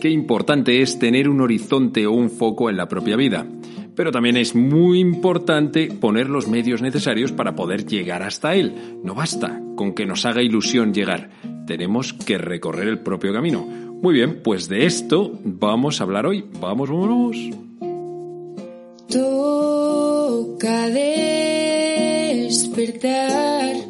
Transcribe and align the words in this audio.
Qué 0.00 0.08
importante 0.08 0.80
es 0.80 0.98
tener 0.98 1.28
un 1.28 1.42
horizonte 1.42 2.06
o 2.06 2.12
un 2.12 2.30
foco 2.30 2.70
en 2.70 2.78
la 2.78 2.88
propia 2.88 3.16
vida. 3.16 3.46
Pero 3.94 4.10
también 4.10 4.38
es 4.38 4.54
muy 4.54 4.98
importante 4.98 5.88
poner 5.88 6.30
los 6.30 6.48
medios 6.48 6.80
necesarios 6.80 7.32
para 7.32 7.54
poder 7.54 7.84
llegar 7.84 8.22
hasta 8.22 8.54
él. 8.54 8.98
No 9.04 9.14
basta 9.14 9.60
con 9.76 9.92
que 9.92 10.06
nos 10.06 10.24
haga 10.24 10.42
ilusión 10.42 10.94
llegar. 10.94 11.28
Tenemos 11.66 12.14
que 12.14 12.38
recorrer 12.38 12.88
el 12.88 13.00
propio 13.00 13.34
camino. 13.34 13.66
Muy 13.66 14.14
bien, 14.14 14.40
pues 14.42 14.70
de 14.70 14.86
esto 14.86 15.38
vamos 15.44 16.00
a 16.00 16.04
hablar 16.04 16.24
hoy. 16.24 16.46
Vamos, 16.58 16.88
vámonos. 16.88 17.36
Toca 19.06 20.88
despertar 22.48 23.89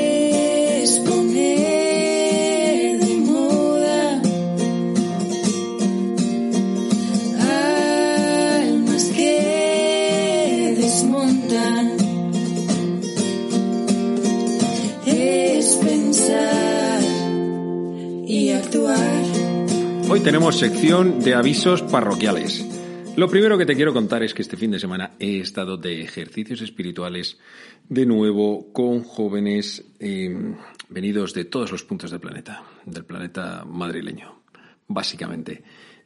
Tenemos 20.23 20.59
sección 20.59 21.19
de 21.19 21.33
avisos 21.33 21.81
parroquiales. 21.81 22.63
Lo 23.17 23.27
primero 23.27 23.57
que 23.57 23.65
te 23.65 23.75
quiero 23.75 23.91
contar 23.91 24.21
es 24.21 24.35
que 24.35 24.43
este 24.43 24.55
fin 24.55 24.69
de 24.69 24.79
semana 24.79 25.11
he 25.19 25.39
estado 25.39 25.77
de 25.77 26.01
ejercicios 26.01 26.61
espirituales 26.61 27.39
de 27.89 28.05
nuevo 28.05 28.71
con 28.71 29.01
jóvenes 29.01 29.83
eh, 29.99 30.55
venidos 30.89 31.33
de 31.33 31.45
todos 31.45 31.71
los 31.71 31.83
puntos 31.83 32.11
del 32.11 32.19
planeta, 32.19 32.63
del 32.85 33.03
planeta 33.03 33.65
madrileño, 33.65 34.43
básicamente. 34.87 35.63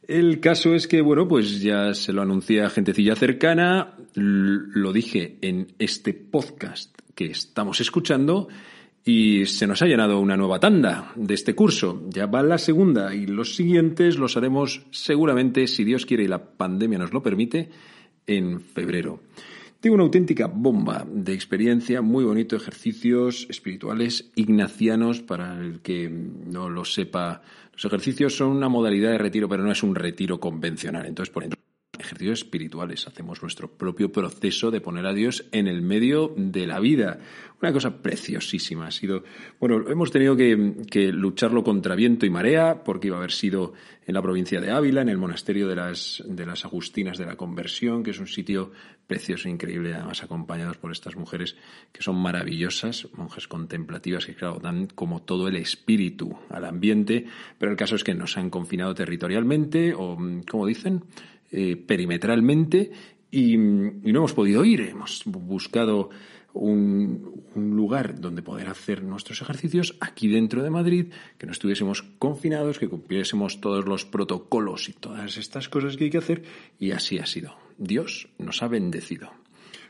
El 0.08 0.40
caso 0.40 0.74
es 0.74 0.88
que, 0.88 1.02
bueno, 1.02 1.28
pues 1.28 1.60
ya 1.60 1.92
se 1.92 2.14
lo 2.14 2.22
anuncié 2.22 2.62
a 2.62 2.70
gentecilla 2.70 3.16
cercana, 3.16 3.96
lo 4.14 4.92
dije 4.94 5.36
en 5.42 5.74
este 5.78 6.14
podcast 6.14 6.96
que 7.14 7.26
estamos 7.26 7.82
escuchando 7.82 8.48
y 9.08 9.46
se 9.46 9.68
nos 9.68 9.80
ha 9.82 9.86
llenado 9.86 10.18
una 10.18 10.36
nueva 10.36 10.58
tanda 10.58 11.12
de 11.14 11.32
este 11.32 11.54
curso. 11.54 12.02
Ya 12.08 12.26
va 12.26 12.42
la 12.42 12.58
segunda 12.58 13.14
y 13.14 13.26
los 13.26 13.54
siguientes 13.54 14.18
los 14.18 14.36
haremos 14.36 14.84
seguramente, 14.90 15.68
si 15.68 15.84
Dios 15.84 16.04
quiere 16.04 16.24
y 16.24 16.28
la 16.28 16.44
pandemia 16.44 16.98
nos 16.98 17.12
lo 17.12 17.22
permite, 17.22 17.70
en 18.26 18.60
febrero. 18.60 19.20
Tengo 19.78 19.94
una 19.94 20.02
auténtica 20.02 20.48
bomba 20.48 21.06
de 21.08 21.34
experiencia, 21.34 22.02
muy 22.02 22.24
bonito, 22.24 22.56
ejercicios 22.56 23.46
espirituales 23.48 24.32
ignacianos, 24.34 25.20
para 25.22 25.56
el 25.60 25.80
que 25.82 26.10
no 26.10 26.68
lo 26.68 26.84
sepa. 26.84 27.42
Los 27.74 27.84
ejercicios 27.84 28.36
son 28.36 28.48
una 28.48 28.68
modalidad 28.68 29.12
de 29.12 29.18
retiro, 29.18 29.48
pero 29.48 29.62
no 29.62 29.70
es 29.70 29.84
un 29.84 29.94
retiro 29.94 30.40
convencional. 30.40 31.06
Entonces, 31.06 31.32
por 31.32 31.44
ejemplo, 31.44 31.60
ejercicios 31.98 32.40
espirituales, 32.40 33.06
hacemos 33.06 33.42
nuestro 33.42 33.70
propio 33.70 34.12
proceso 34.12 34.70
de 34.70 34.80
poner 34.80 35.06
a 35.06 35.12
Dios 35.12 35.46
en 35.52 35.66
el 35.66 35.82
medio 35.82 36.32
de 36.36 36.66
la 36.66 36.80
vida. 36.80 37.18
Una 37.62 37.72
cosa 37.72 38.02
preciosísima. 38.02 38.86
Ha 38.86 38.90
sido, 38.90 39.24
bueno, 39.58 39.88
hemos 39.88 40.10
tenido 40.10 40.36
que, 40.36 41.12
lucharlo 41.12 41.64
contra 41.64 41.94
viento 41.94 42.26
y 42.26 42.30
marea, 42.30 42.84
porque 42.84 43.06
iba 43.06 43.16
a 43.16 43.20
haber 43.20 43.32
sido 43.32 43.72
en 44.06 44.14
la 44.14 44.20
provincia 44.20 44.60
de 44.60 44.70
Ávila, 44.70 45.00
en 45.00 45.08
el 45.08 45.16
monasterio 45.16 45.66
de 45.66 45.74
las, 45.74 46.22
de 46.26 46.44
las 46.44 46.64
Agustinas 46.66 47.16
de 47.16 47.24
la 47.24 47.36
Conversión, 47.36 48.02
que 48.02 48.10
es 48.10 48.18
un 48.18 48.26
sitio 48.26 48.72
precioso, 49.06 49.48
e 49.48 49.52
increíble, 49.52 49.94
además 49.94 50.22
acompañados 50.22 50.76
por 50.76 50.92
estas 50.92 51.16
mujeres 51.16 51.56
que 51.92 52.02
son 52.02 52.16
maravillosas, 52.16 53.08
monjas 53.14 53.48
contemplativas 53.48 54.26
que, 54.26 54.34
claro, 54.34 54.58
dan 54.62 54.86
como 54.88 55.22
todo 55.22 55.48
el 55.48 55.56
espíritu 55.56 56.38
al 56.50 56.66
ambiente, 56.66 57.24
pero 57.58 57.72
el 57.72 57.78
caso 57.78 57.96
es 57.96 58.04
que 58.04 58.14
nos 58.14 58.36
han 58.36 58.50
confinado 58.50 58.94
territorialmente, 58.94 59.94
o, 59.94 60.18
como 60.48 60.66
dicen, 60.66 61.04
eh, 61.58 61.74
perimetralmente 61.74 62.90
y, 63.30 63.56
no 63.56 64.18
hemos 64.18 64.34
podido 64.34 64.62
ir. 64.62 64.82
Hemos 64.82 65.22
buscado 65.24 66.10
un, 66.52 67.44
un 67.54 67.74
lugar 67.74 68.20
donde 68.20 68.42
poder 68.42 68.68
hacer 68.68 69.02
nuestros 69.02 69.40
ejercicios 69.40 69.96
aquí 70.00 70.28
dentro 70.28 70.62
de 70.62 70.68
Madrid, 70.68 71.06
que 71.38 71.46
no 71.46 71.52
estuviésemos 71.52 72.02
confinados, 72.18 72.78
que 72.78 72.88
cumpliésemos 72.88 73.62
todos 73.62 73.86
los 73.86 74.04
protocolos 74.04 74.90
y 74.90 74.92
todas 74.92 75.38
estas 75.38 75.70
cosas 75.70 75.96
que 75.96 76.04
hay 76.04 76.10
que 76.10 76.18
hacer 76.18 76.42
y 76.78 76.90
así 76.90 77.18
ha 77.18 77.24
sido. 77.24 77.56
Dios 77.78 78.28
nos 78.36 78.62
ha 78.62 78.68
bendecido. 78.68 79.30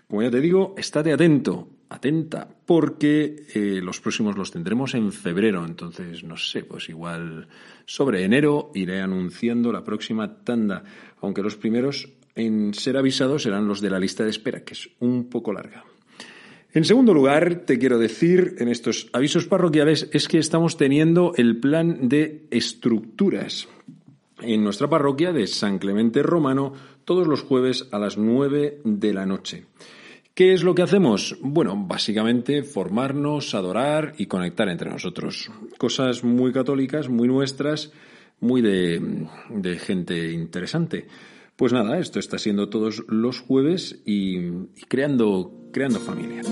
Como 0.07 0.23
ya 0.23 0.31
te 0.31 0.41
digo, 0.41 0.77
estate 0.79 1.13
atento, 1.13 1.69
atenta, 1.89 2.49
porque 2.67 3.47
eh, 3.55 3.81
los 3.83 4.01
próximos 4.01 4.37
los 4.37 4.51
tendremos 4.51 4.95
en 4.95 5.13
febrero. 5.13 5.65
Entonces, 5.65 6.25
no 6.25 6.37
sé, 6.37 6.65
pues 6.65 6.89
igual 6.89 7.49
sobre 7.85 8.25
enero 8.25 8.71
iré 8.75 9.01
anunciando 9.01 9.73
la 9.73 9.85
próxima 9.85 10.39
tanda, 10.45 10.85
aunque 11.21 11.43
los 11.43 11.57
primeros 11.57 12.09
en 12.35 12.75
ser 12.75 12.97
avisados 12.97 13.45
serán 13.45 13.67
los 13.67 13.81
de 13.81 13.91
la 13.91 13.99
lista 13.99 14.25
de 14.25 14.31
espera, 14.31 14.65
que 14.65 14.75
es 14.75 14.91
un 15.01 15.29
poco 15.29 15.53
larga. 15.53 15.85
En 16.73 16.85
segundo 16.85 17.15
lugar, 17.15 17.63
te 17.65 17.79
quiero 17.79 17.99
decir 17.99 18.57
en 18.59 18.69
estos 18.69 19.09
avisos 19.15 19.47
parroquiales 19.47 20.11
es 20.13 20.29
que 20.29 20.39
estamos 20.39 20.77
teniendo 20.77 21.33
el 21.37 21.59
plan 21.59 22.09
de 22.09 22.47
estructuras 22.51 23.67
en 24.43 24.63
nuestra 24.63 24.89
parroquia 24.89 25.33
de 25.33 25.47
San 25.47 25.79
Clemente 25.79 26.23
Romano 26.23 26.75
todos 27.07 27.27
los 27.27 27.41
jueves 27.41 27.89
a 27.93 27.99
las 27.99 28.19
9 28.19 28.83
de 28.85 29.15
la 29.15 29.25
noche. 29.25 29.65
¿Qué 30.37 30.53
es 30.53 30.63
lo 30.63 30.75
que 30.75 30.83
hacemos? 30.83 31.39
Bueno, 31.41 31.75
básicamente 31.89 32.63
formarnos, 32.63 33.55
adorar 33.55 34.13
y 34.19 34.27
conectar 34.27 34.69
entre 34.69 34.91
nosotros. 34.91 35.51
Cosas 35.79 36.25
muy 36.25 36.53
católicas, 36.53 37.09
muy 37.09 37.27
nuestras, 37.27 37.91
muy 38.41 38.61
de, 38.61 39.79
gente 39.79 40.33
interesante. 40.33 41.07
Pues 41.57 41.73
nada, 41.73 41.99
esto 41.99 42.19
está 42.19 42.37
siendo 42.37 42.69
todos 42.69 43.03
los 43.09 43.41
jueves 43.41 44.03
y, 44.05 44.37
y 44.37 44.85
creando, 44.87 45.71
creando 45.73 46.01
familia. 46.01 46.43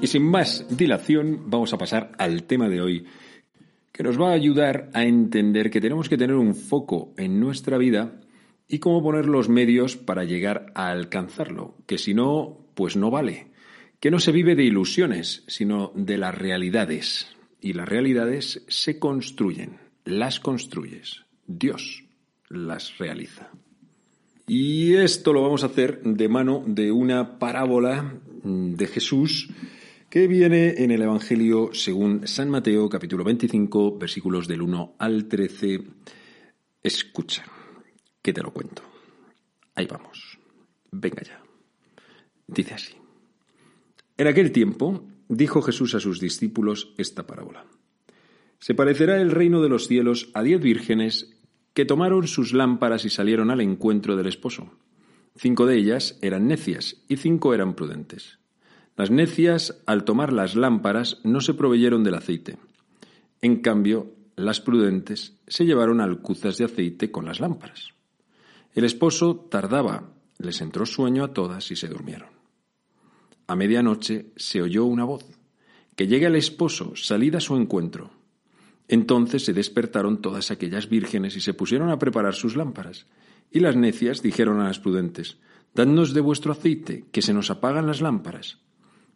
Y 0.00 0.06
sin 0.06 0.22
más 0.22 0.64
dilación, 0.70 1.50
vamos 1.50 1.72
a 1.72 1.78
pasar 1.78 2.12
al 2.16 2.44
tema 2.44 2.68
de 2.68 2.80
hoy, 2.80 3.06
que 3.98 4.04
nos 4.04 4.20
va 4.20 4.30
a 4.30 4.34
ayudar 4.34 4.90
a 4.94 5.02
entender 5.02 5.70
que 5.70 5.80
tenemos 5.80 6.08
que 6.08 6.16
tener 6.16 6.36
un 6.36 6.54
foco 6.54 7.12
en 7.16 7.40
nuestra 7.40 7.78
vida 7.78 8.20
y 8.68 8.78
cómo 8.78 9.02
poner 9.02 9.26
los 9.26 9.48
medios 9.48 9.96
para 9.96 10.22
llegar 10.22 10.66
a 10.76 10.90
alcanzarlo, 10.90 11.74
que 11.84 11.98
si 11.98 12.14
no, 12.14 12.64
pues 12.76 12.94
no 12.94 13.10
vale. 13.10 13.48
Que 13.98 14.12
no 14.12 14.20
se 14.20 14.30
vive 14.30 14.54
de 14.54 14.62
ilusiones, 14.62 15.42
sino 15.48 15.90
de 15.96 16.16
las 16.16 16.32
realidades. 16.32 17.26
Y 17.60 17.72
las 17.72 17.88
realidades 17.88 18.64
se 18.68 19.00
construyen, 19.00 19.80
las 20.04 20.38
construyes. 20.38 21.24
Dios 21.48 22.04
las 22.48 22.98
realiza. 22.98 23.50
Y 24.46 24.94
esto 24.94 25.32
lo 25.32 25.42
vamos 25.42 25.64
a 25.64 25.66
hacer 25.66 26.02
de 26.04 26.28
mano 26.28 26.62
de 26.64 26.92
una 26.92 27.40
parábola 27.40 28.14
de 28.44 28.86
Jesús 28.86 29.50
que 30.10 30.26
viene 30.26 30.82
en 30.82 30.90
el 30.90 31.02
Evangelio 31.02 31.70
según 31.74 32.26
San 32.26 32.48
Mateo 32.48 32.88
capítulo 32.88 33.24
25 33.24 33.98
versículos 33.98 34.48
del 34.48 34.62
1 34.62 34.94
al 34.98 35.28
13. 35.28 35.82
Escucha, 36.82 37.44
que 38.22 38.32
te 38.32 38.42
lo 38.42 38.50
cuento. 38.50 38.82
Ahí 39.74 39.86
vamos. 39.86 40.38
Venga 40.90 41.22
ya. 41.22 41.42
Dice 42.46 42.74
así. 42.74 42.94
En 44.16 44.26
aquel 44.26 44.50
tiempo 44.50 45.04
dijo 45.28 45.60
Jesús 45.60 45.94
a 45.94 46.00
sus 46.00 46.20
discípulos 46.20 46.94
esta 46.96 47.26
parábola. 47.26 47.66
Se 48.60 48.74
parecerá 48.74 49.20
el 49.20 49.30
reino 49.30 49.60
de 49.60 49.68
los 49.68 49.88
cielos 49.88 50.30
a 50.32 50.42
diez 50.42 50.60
vírgenes 50.60 51.36
que 51.74 51.84
tomaron 51.84 52.26
sus 52.26 52.54
lámparas 52.54 53.04
y 53.04 53.10
salieron 53.10 53.50
al 53.50 53.60
encuentro 53.60 54.16
del 54.16 54.26
esposo. 54.26 54.72
Cinco 55.36 55.66
de 55.66 55.76
ellas 55.76 56.18
eran 56.22 56.48
necias 56.48 56.96
y 57.08 57.18
cinco 57.18 57.52
eran 57.52 57.74
prudentes. 57.74 58.38
Las 58.98 59.12
necias, 59.12 59.80
al 59.86 60.02
tomar 60.02 60.32
las 60.32 60.56
lámparas, 60.56 61.20
no 61.22 61.40
se 61.40 61.54
proveyeron 61.54 62.02
del 62.02 62.16
aceite. 62.16 62.58
En 63.40 63.62
cambio, 63.62 64.12
las 64.34 64.60
prudentes 64.60 65.38
se 65.46 65.64
llevaron 65.64 66.00
alcuzas 66.00 66.58
de 66.58 66.64
aceite 66.64 67.12
con 67.12 67.24
las 67.24 67.38
lámparas. 67.38 67.90
El 68.74 68.84
esposo 68.84 69.36
tardaba, 69.36 70.10
les 70.38 70.60
entró 70.60 70.84
sueño 70.84 71.22
a 71.22 71.32
todas 71.32 71.70
y 71.70 71.76
se 71.76 71.86
durmieron. 71.86 72.30
a 73.46 73.54
medianoche 73.54 74.32
se 74.34 74.62
oyó 74.62 74.84
una 74.84 75.04
voz, 75.04 75.24
que 75.94 76.08
llegue 76.08 76.26
el 76.26 76.34
esposo, 76.34 76.96
salid 76.96 77.36
a 77.36 77.40
su 77.40 77.54
encuentro. 77.54 78.10
Entonces 78.88 79.44
se 79.44 79.52
despertaron 79.52 80.20
todas 80.20 80.50
aquellas 80.50 80.88
vírgenes 80.88 81.36
y 81.36 81.40
se 81.40 81.54
pusieron 81.54 81.90
a 81.90 82.00
preparar 82.00 82.34
sus 82.34 82.56
lámparas. 82.56 83.06
Y 83.52 83.60
las 83.60 83.76
necias 83.76 84.22
dijeron 84.22 84.58
a 84.60 84.64
las 84.64 84.80
prudentes, 84.80 85.38
Dadnos 85.72 86.14
de 86.14 86.20
vuestro 86.20 86.50
aceite, 86.50 87.04
que 87.12 87.22
se 87.22 87.32
nos 87.32 87.48
apagan 87.52 87.86
las 87.86 88.00
lámparas. 88.00 88.58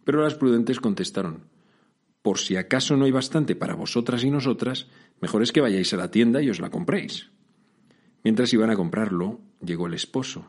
Pero 0.05 0.23
las 0.23 0.35
prudentes 0.35 0.81
contestaron, 0.81 1.45
Por 2.23 2.39
si 2.39 2.57
acaso 2.57 2.97
no 2.97 3.05
hay 3.05 3.11
bastante 3.11 3.57
para 3.57 3.75
vosotras 3.75 4.23
y 4.23 4.31
nosotras, 4.31 4.87
mejor 5.21 5.43
es 5.43 5.51
que 5.51 5.61
vayáis 5.61 5.93
a 5.93 5.97
la 5.97 6.11
tienda 6.11 6.41
y 6.41 6.51
os 6.51 6.61
la 6.61 6.71
compréis. 6.71 7.31
Mientras 8.23 8.53
iban 8.53 8.71
a 8.71 8.77
comprarlo, 8.77 9.41
llegó 9.61 9.89
el 9.89 9.95
esposo, 9.95 10.47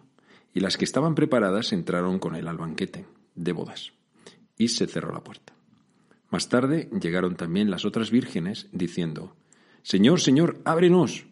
y 0.54 0.60
las 0.60 0.78
que 0.78 0.86
estaban 0.86 1.16
preparadas 1.16 1.74
entraron 1.74 2.20
con 2.20 2.36
él 2.36 2.48
al 2.48 2.58
banquete 2.58 3.08
de 3.34 3.52
bodas, 3.54 3.94
y 4.56 4.68
se 4.68 4.86
cerró 4.86 5.12
la 5.12 5.24
puerta. 5.24 5.54
Más 6.30 6.50
tarde 6.50 6.90
llegaron 7.00 7.36
también 7.36 7.70
las 7.70 7.86
otras 7.86 8.12
vírgenes, 8.12 8.68
diciendo, 8.72 9.36
Señor, 9.84 10.20
Señor, 10.20 10.62
ábrenos. 10.66 11.26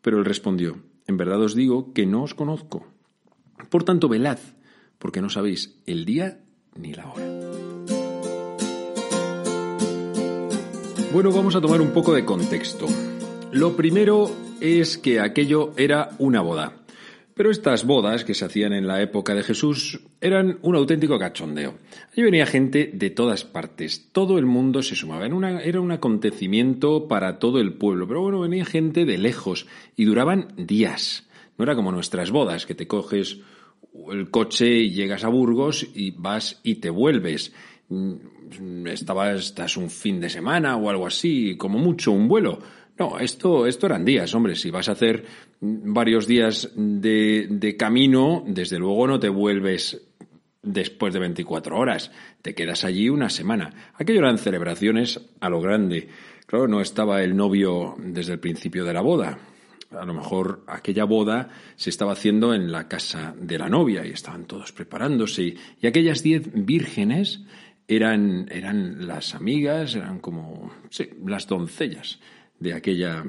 Pero 0.00 0.18
él 0.18 0.24
respondió, 0.24 0.78
En 1.06 1.16
verdad 1.16 1.40
os 1.42 1.54
digo 1.54 1.92
que 1.92 2.06
no 2.06 2.22
os 2.22 2.34
conozco. 2.34 2.86
Por 3.68 3.84
tanto, 3.84 4.08
velad, 4.08 4.38
porque 4.98 5.20
no 5.20 5.28
sabéis 5.28 5.80
el 5.86 6.04
día 6.04 6.40
ni 6.76 6.94
la 6.94 7.10
hora. 7.10 7.43
Bueno, 11.14 11.30
vamos 11.30 11.54
a 11.54 11.60
tomar 11.60 11.80
un 11.80 11.92
poco 11.92 12.12
de 12.12 12.24
contexto. 12.24 12.88
Lo 13.52 13.76
primero 13.76 14.32
es 14.60 14.98
que 14.98 15.20
aquello 15.20 15.70
era 15.76 16.10
una 16.18 16.40
boda. 16.40 16.82
Pero 17.34 17.52
estas 17.52 17.86
bodas 17.86 18.24
que 18.24 18.34
se 18.34 18.44
hacían 18.44 18.72
en 18.72 18.88
la 18.88 19.00
época 19.00 19.32
de 19.32 19.44
Jesús 19.44 20.00
eran 20.20 20.58
un 20.62 20.74
auténtico 20.74 21.16
cachondeo. 21.16 21.78
Allí 22.10 22.22
venía 22.24 22.46
gente 22.46 22.90
de 22.92 23.10
todas 23.10 23.44
partes, 23.44 24.08
todo 24.10 24.38
el 24.38 24.46
mundo 24.46 24.82
se 24.82 24.96
sumaba, 24.96 25.26
era, 25.26 25.80
un 25.80 25.92
acontecimiento 25.92 27.06
para 27.06 27.38
todo 27.38 27.60
el 27.60 27.74
pueblo, 27.74 28.08
pero 28.08 28.22
bueno, 28.22 28.40
venía 28.40 28.64
gente 28.64 29.04
de 29.04 29.16
lejos 29.16 29.68
y 29.94 30.06
duraban 30.06 30.48
días. 30.56 31.28
No 31.56 31.62
era 31.62 31.76
como 31.76 31.92
nuestras 31.92 32.32
bodas, 32.32 32.66
que 32.66 32.74
te 32.74 32.88
coges 32.88 33.38
el 34.10 34.30
coche 34.30 34.66
y 34.78 34.90
llegas 34.90 35.22
a 35.22 35.28
Burgos 35.28 35.86
y 35.94 36.10
vas 36.10 36.58
y 36.64 36.76
te 36.76 36.90
vuelves. 36.90 37.52
Mm, 37.88 38.86
estabas, 38.86 39.46
estás 39.46 39.76
un 39.76 39.90
fin 39.90 40.20
de 40.20 40.30
semana 40.30 40.76
o 40.76 40.88
algo 40.88 41.06
así, 41.06 41.56
como 41.56 41.78
mucho 41.78 42.12
un 42.12 42.28
vuelo. 42.28 42.58
No, 42.98 43.18
esto, 43.18 43.66
esto 43.66 43.86
eran 43.86 44.04
días, 44.04 44.34
hombre. 44.34 44.54
Si 44.54 44.70
vas 44.70 44.88
a 44.88 44.92
hacer 44.92 45.24
varios 45.60 46.26
días 46.26 46.70
de, 46.74 47.46
de 47.50 47.76
camino, 47.76 48.44
desde 48.46 48.78
luego 48.78 49.06
no 49.06 49.18
te 49.18 49.28
vuelves 49.28 50.00
después 50.62 51.12
de 51.12 51.20
24 51.20 51.76
horas. 51.76 52.10
Te 52.42 52.54
quedas 52.54 52.84
allí 52.84 53.08
una 53.08 53.28
semana. 53.28 53.92
Aquello 53.94 54.20
eran 54.20 54.38
celebraciones 54.38 55.20
a 55.40 55.48
lo 55.48 55.60
grande. 55.60 56.08
Claro, 56.46 56.68
no 56.68 56.80
estaba 56.80 57.22
el 57.22 57.36
novio 57.36 57.96
desde 57.98 58.34
el 58.34 58.40
principio 58.40 58.84
de 58.84 58.92
la 58.92 59.00
boda. 59.00 59.38
A 59.90 60.04
lo 60.04 60.14
mejor 60.14 60.64
aquella 60.66 61.04
boda 61.04 61.50
se 61.76 61.90
estaba 61.90 62.12
haciendo 62.12 62.52
en 62.54 62.72
la 62.72 62.88
casa 62.88 63.34
de 63.38 63.58
la 63.58 63.68
novia 63.68 64.04
y 64.04 64.10
estaban 64.10 64.44
todos 64.44 64.72
preparándose. 64.72 65.54
Y 65.80 65.86
aquellas 65.86 66.22
diez 66.22 66.48
vírgenes 66.52 67.44
eran, 67.88 68.48
eran 68.50 69.06
las 69.06 69.34
amigas, 69.34 69.94
eran 69.94 70.18
como, 70.20 70.72
sí, 70.90 71.10
las 71.24 71.46
doncellas 71.46 72.20
de 72.58 72.74
aquella 72.74 73.24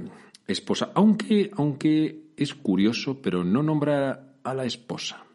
esposa, 0.47 0.91
aunque, 0.95 1.51
aunque 1.55 2.25
es 2.37 2.53
curioso, 2.53 3.21
pero 3.21 3.43
no 3.43 3.63
nombra 3.63 4.35
a 4.43 4.53
la 4.53 4.65
esposa, 4.65 5.25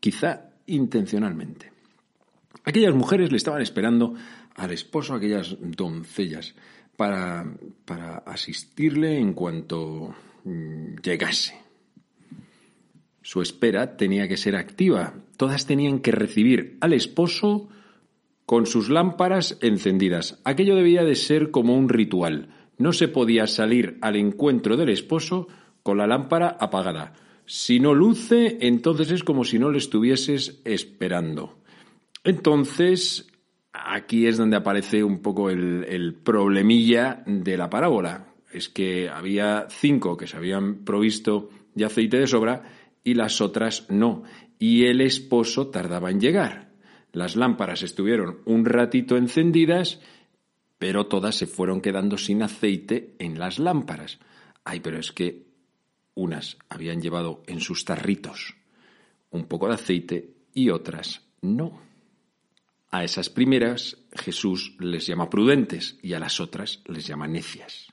quizá 0.00 0.50
intencionalmente. 0.66 1.72
Aquellas 2.64 2.94
mujeres 2.94 3.30
le 3.30 3.36
estaban 3.36 3.60
esperando 3.60 4.14
al 4.54 4.70
esposo, 4.70 5.14
aquellas 5.14 5.56
doncellas, 5.60 6.54
para, 6.96 7.44
para 7.84 8.18
asistirle 8.18 9.18
en 9.18 9.34
cuanto 9.34 10.14
mm, 10.44 10.96
llegase. 11.02 11.54
Su 13.20 13.42
espera 13.42 13.96
tenía 13.96 14.28
que 14.28 14.36
ser 14.36 14.54
activa. 14.54 15.14
Todas 15.36 15.66
tenían 15.66 16.00
que 16.00 16.12
recibir 16.12 16.76
al 16.80 16.92
esposo 16.92 17.68
con 18.46 18.66
sus 18.66 18.90
lámparas 18.90 19.58
encendidas. 19.60 20.40
Aquello 20.44 20.76
debía 20.76 21.04
de 21.04 21.14
ser 21.14 21.50
como 21.50 21.76
un 21.76 21.88
ritual 21.88 22.48
no 22.78 22.92
se 22.92 23.08
podía 23.08 23.46
salir 23.46 23.98
al 24.00 24.16
encuentro 24.16 24.76
del 24.76 24.88
esposo 24.88 25.48
con 25.82 25.98
la 25.98 26.06
lámpara 26.06 26.56
apagada. 26.58 27.12
Si 27.46 27.78
no 27.78 27.94
luce, 27.94 28.58
entonces 28.60 29.10
es 29.10 29.22
como 29.22 29.44
si 29.44 29.58
no 29.58 29.70
le 29.70 29.78
estuvieses 29.78 30.60
esperando. 30.64 31.58
Entonces, 32.24 33.30
aquí 33.72 34.26
es 34.26 34.38
donde 34.38 34.56
aparece 34.56 35.04
un 35.04 35.20
poco 35.20 35.50
el, 35.50 36.14
problemilla 36.24 37.22
de 37.26 37.56
la 37.56 37.68
parábola. 37.68 38.28
Es 38.50 38.68
que 38.68 39.08
había 39.08 39.66
cinco 39.68 40.16
que 40.16 40.26
se 40.26 40.36
habían 40.36 40.84
provisto 40.84 41.50
de 41.74 41.84
aceite 41.84 42.18
de 42.18 42.26
sobra 42.26 42.62
y 43.02 43.14
las 43.14 43.40
otras 43.40 43.86
no. 43.90 44.22
Y 44.58 44.86
el 44.86 45.00
esposo 45.00 45.68
tardaba 45.68 46.10
en 46.10 46.20
llegar. 46.20 46.63
Las 47.14 47.34
lámparas 47.34 47.82
estuvieron 47.82 48.40
un 48.44 48.66
ratito 48.66 49.16
encendidas 49.16 50.00
pero 50.84 51.06
todas 51.06 51.34
se 51.34 51.46
fueron 51.46 51.80
quedando 51.80 52.18
sin 52.18 52.42
aceite 52.42 53.14
en 53.18 53.38
las 53.38 53.58
lámparas. 53.58 54.18
Ay, 54.64 54.80
pero 54.80 54.98
es 54.98 55.12
que 55.12 55.46
unas 56.14 56.58
habían 56.68 57.00
llevado 57.00 57.42
en 57.46 57.60
sus 57.60 57.86
tarritos 57.86 58.54
un 59.30 59.46
poco 59.46 59.68
de 59.68 59.76
aceite 59.76 60.34
y 60.52 60.68
otras 60.68 61.22
no. 61.40 61.80
A 62.90 63.02
esas 63.02 63.30
primeras 63.30 63.96
Jesús 64.12 64.76
les 64.78 65.06
llama 65.06 65.30
prudentes 65.30 65.98
y 66.02 66.12
a 66.12 66.20
las 66.20 66.38
otras 66.38 66.82
les 66.84 67.06
llama 67.06 67.28
necias. 67.28 67.88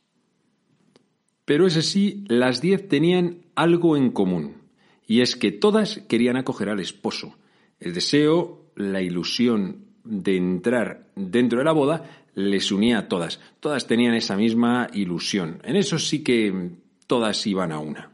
Pero 1.46 1.68
ese 1.68 1.84
sí, 1.84 2.26
las 2.28 2.60
diez 2.60 2.90
tenían 2.90 3.46
algo 3.56 3.96
en 3.96 4.12
común, 4.12 4.64
y 5.08 5.22
es 5.22 5.38
que 5.38 5.54
todas 5.54 6.00
querían 6.10 6.36
acoger 6.36 6.68
al 6.68 6.82
esposo. 6.82 7.38
El 7.80 7.94
deseo, 7.94 8.71
la 8.82 9.02
ilusión 9.02 9.86
de 10.04 10.38
entrar 10.38 11.08
dentro 11.16 11.60
de 11.60 11.66
la 11.66 11.72
boda 11.72 12.04
les 12.36 12.72
unía 12.72 13.00
a 13.00 13.08
todas. 13.08 13.40
Todas 13.60 13.88
tenían 13.88 14.14
esa 14.14 14.36
misma 14.36 14.88
ilusión. 14.94 15.60
En 15.64 15.76
eso 15.76 16.00
sí 16.00 16.24
que 16.24 16.72
todas 17.08 17.46
iban 17.48 17.72
a 17.72 17.80
una. 17.80 18.12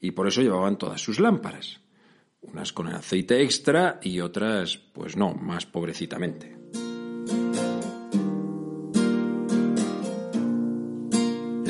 Y 0.00 0.12
por 0.12 0.26
eso 0.26 0.42
llevaban 0.42 0.78
todas 0.78 1.00
sus 1.00 1.20
lámparas. 1.20 1.80
Unas 2.40 2.72
con 2.72 2.88
aceite 2.88 3.42
extra 3.42 4.00
y 4.02 4.20
otras, 4.20 4.76
pues 4.76 5.16
no, 5.16 5.34
más 5.34 5.64
pobrecitamente. 5.64 6.56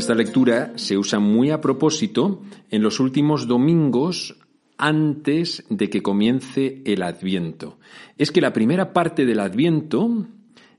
Esta 0.02 0.14
lectura 0.14 0.72
se 0.76 0.98
usa 0.98 1.20
muy 1.20 1.50
a 1.50 1.60
propósito 1.60 2.42
en 2.70 2.82
los 2.82 2.98
últimos 2.98 3.46
domingos 3.46 4.36
antes 4.78 5.64
de 5.68 5.88
que 5.90 6.02
comience 6.02 6.82
el 6.84 7.02
Adviento. 7.02 7.78
Es 8.18 8.32
que 8.32 8.40
la 8.40 8.52
primera 8.52 8.92
parte 8.92 9.24
del 9.26 9.40
Adviento 9.40 10.26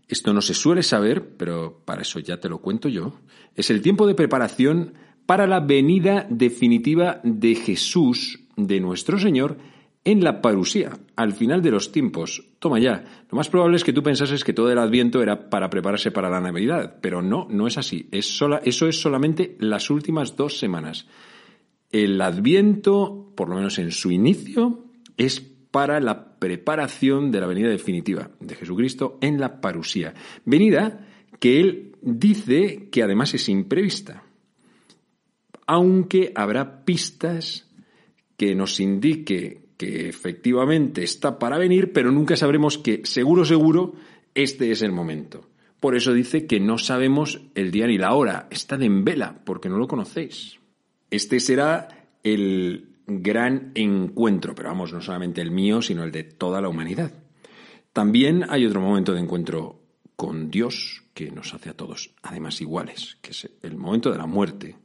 esto 0.07 0.33
no 0.33 0.41
se 0.41 0.53
suele 0.53 0.83
saber, 0.83 1.35
pero 1.37 1.81
para 1.85 2.01
eso 2.01 2.19
ya 2.19 2.39
te 2.39 2.49
lo 2.49 2.59
cuento 2.59 2.89
yo, 2.89 3.13
es 3.55 3.69
el 3.69 3.81
tiempo 3.81 4.05
de 4.05 4.15
preparación 4.15 4.93
para 5.25 5.47
la 5.47 5.59
venida 5.59 6.27
definitiva 6.29 7.21
de 7.23 7.55
Jesús, 7.55 8.41
de 8.55 8.79
nuestro 8.79 9.17
Señor, 9.17 9.57
en 10.05 10.23
la 10.23 10.41
parusía, 10.41 10.91
al 11.15 11.31
final 11.31 11.61
de 11.61 11.71
los 11.71 11.93
tiempos. 11.93 12.45
Toma 12.59 12.79
ya, 12.79 13.05
lo 13.31 13.37
más 13.37 13.49
probable 13.49 13.77
es 13.77 13.85
que 13.85 13.93
tú 13.93 14.03
pensases 14.03 14.43
que 14.43 14.51
todo 14.51 14.69
el 14.69 14.77
adviento 14.77 15.23
era 15.23 15.49
para 15.49 15.69
prepararse 15.69 16.11
para 16.11 16.29
la 16.29 16.41
Navidad, 16.41 16.97
pero 17.01 17.21
no, 17.21 17.47
no 17.49 17.67
es 17.67 17.77
así. 17.77 18.07
Es 18.11 18.37
sola, 18.37 18.61
eso 18.65 18.87
es 18.87 19.01
solamente 19.01 19.55
las 19.59 19.89
últimas 19.89 20.35
dos 20.35 20.59
semanas. 20.59 21.07
El 21.93 22.19
adviento, 22.19 23.31
por 23.35 23.47
lo 23.47 23.55
menos 23.55 23.79
en 23.79 23.91
su 23.91 24.11
inicio, 24.11 24.83
es 25.15 25.39
para 25.39 26.01
la 26.01 26.37
preparación 26.39 27.31
de 27.31 27.39
la 27.39 27.47
venida 27.47 27.69
definitiva 27.69 28.31
de 28.39 28.55
Jesucristo 28.55 29.17
en 29.21 29.39
la 29.39 29.61
parusía. 29.61 30.13
Venida 30.43 31.07
que 31.39 31.59
él 31.59 31.95
dice 32.01 32.89
que 32.91 33.03
además 33.03 33.33
es 33.33 33.47
imprevista, 33.47 34.23
aunque 35.65 36.31
habrá 36.35 36.83
pistas 36.83 37.69
que 38.37 38.55
nos 38.55 38.79
indique 38.79 39.63
que 39.77 40.09
efectivamente 40.09 41.03
está 41.03 41.39
para 41.39 41.57
venir, 41.57 41.93
pero 41.93 42.11
nunca 42.11 42.35
sabremos 42.35 42.77
que 42.77 43.01
seguro, 43.05 43.45
seguro, 43.45 43.93
este 44.35 44.71
es 44.71 44.81
el 44.81 44.91
momento. 44.91 45.49
Por 45.79 45.95
eso 45.95 46.13
dice 46.13 46.45
que 46.47 46.59
no 46.59 46.77
sabemos 46.77 47.41
el 47.55 47.71
día 47.71 47.87
ni 47.87 47.97
la 47.97 48.13
hora, 48.13 48.47
está 48.49 48.75
en 48.75 49.03
vela, 49.03 49.41
porque 49.45 49.69
no 49.69 49.77
lo 49.77 49.87
conocéis. 49.87 50.59
Este 51.13 51.39
será 51.39 52.07
el 52.23 52.95
gran 53.05 53.71
encuentro, 53.75 54.55
pero 54.55 54.69
vamos, 54.69 54.93
no 54.93 54.99
solamente 54.99 55.41
el 55.41 55.51
mío, 55.51 55.79
sino 55.79 56.03
el 56.03 56.11
de 56.11 56.23
toda 56.23 56.59
la 56.59 56.69
humanidad. 56.69 57.13
También 57.93 58.45
hay 58.49 58.65
otro 58.65 58.81
momento 58.81 59.13
de 59.13 59.19
encuentro 59.19 59.79
con 60.15 60.49
Dios 60.49 61.03
que 61.13 61.29
nos 61.29 61.53
hace 61.53 61.69
a 61.69 61.77
todos, 61.77 62.15
además 62.23 62.61
iguales, 62.61 63.19
que 63.21 63.29
es 63.29 63.47
el 63.61 63.77
momento 63.77 64.11
de 64.11 64.17
la 64.17 64.25
muerte. 64.25 64.75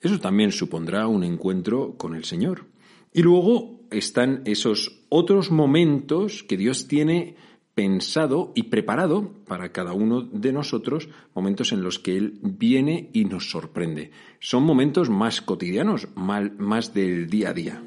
Eso 0.00 0.18
también 0.18 0.50
supondrá 0.50 1.06
un 1.06 1.22
encuentro 1.22 1.94
con 1.96 2.16
el 2.16 2.24
Señor. 2.24 2.64
Y 3.12 3.22
luego 3.22 3.82
están 3.92 4.42
esos 4.46 5.04
otros 5.08 5.52
momentos 5.52 6.42
que 6.42 6.56
Dios 6.56 6.88
tiene 6.88 7.36
pensado 7.78 8.50
y 8.56 8.64
preparado 8.64 9.34
para 9.46 9.70
cada 9.70 9.92
uno 9.92 10.22
de 10.22 10.52
nosotros 10.52 11.08
momentos 11.32 11.70
en 11.70 11.84
los 11.84 12.00
que 12.00 12.16
Él 12.16 12.40
viene 12.42 13.08
y 13.12 13.24
nos 13.24 13.52
sorprende. 13.52 14.10
Son 14.40 14.64
momentos 14.64 15.10
más 15.10 15.40
cotidianos, 15.40 16.08
más 16.16 16.92
del 16.92 17.30
día 17.30 17.50
a 17.50 17.54
día. 17.54 17.82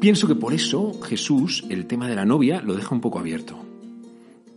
Pienso 0.00 0.26
que 0.26 0.34
por 0.34 0.54
eso 0.54 0.98
Jesús 1.02 1.66
el 1.68 1.86
tema 1.86 2.08
de 2.08 2.16
la 2.16 2.24
novia 2.24 2.62
lo 2.62 2.72
deja 2.72 2.94
un 2.94 3.02
poco 3.02 3.18
abierto. 3.18 3.62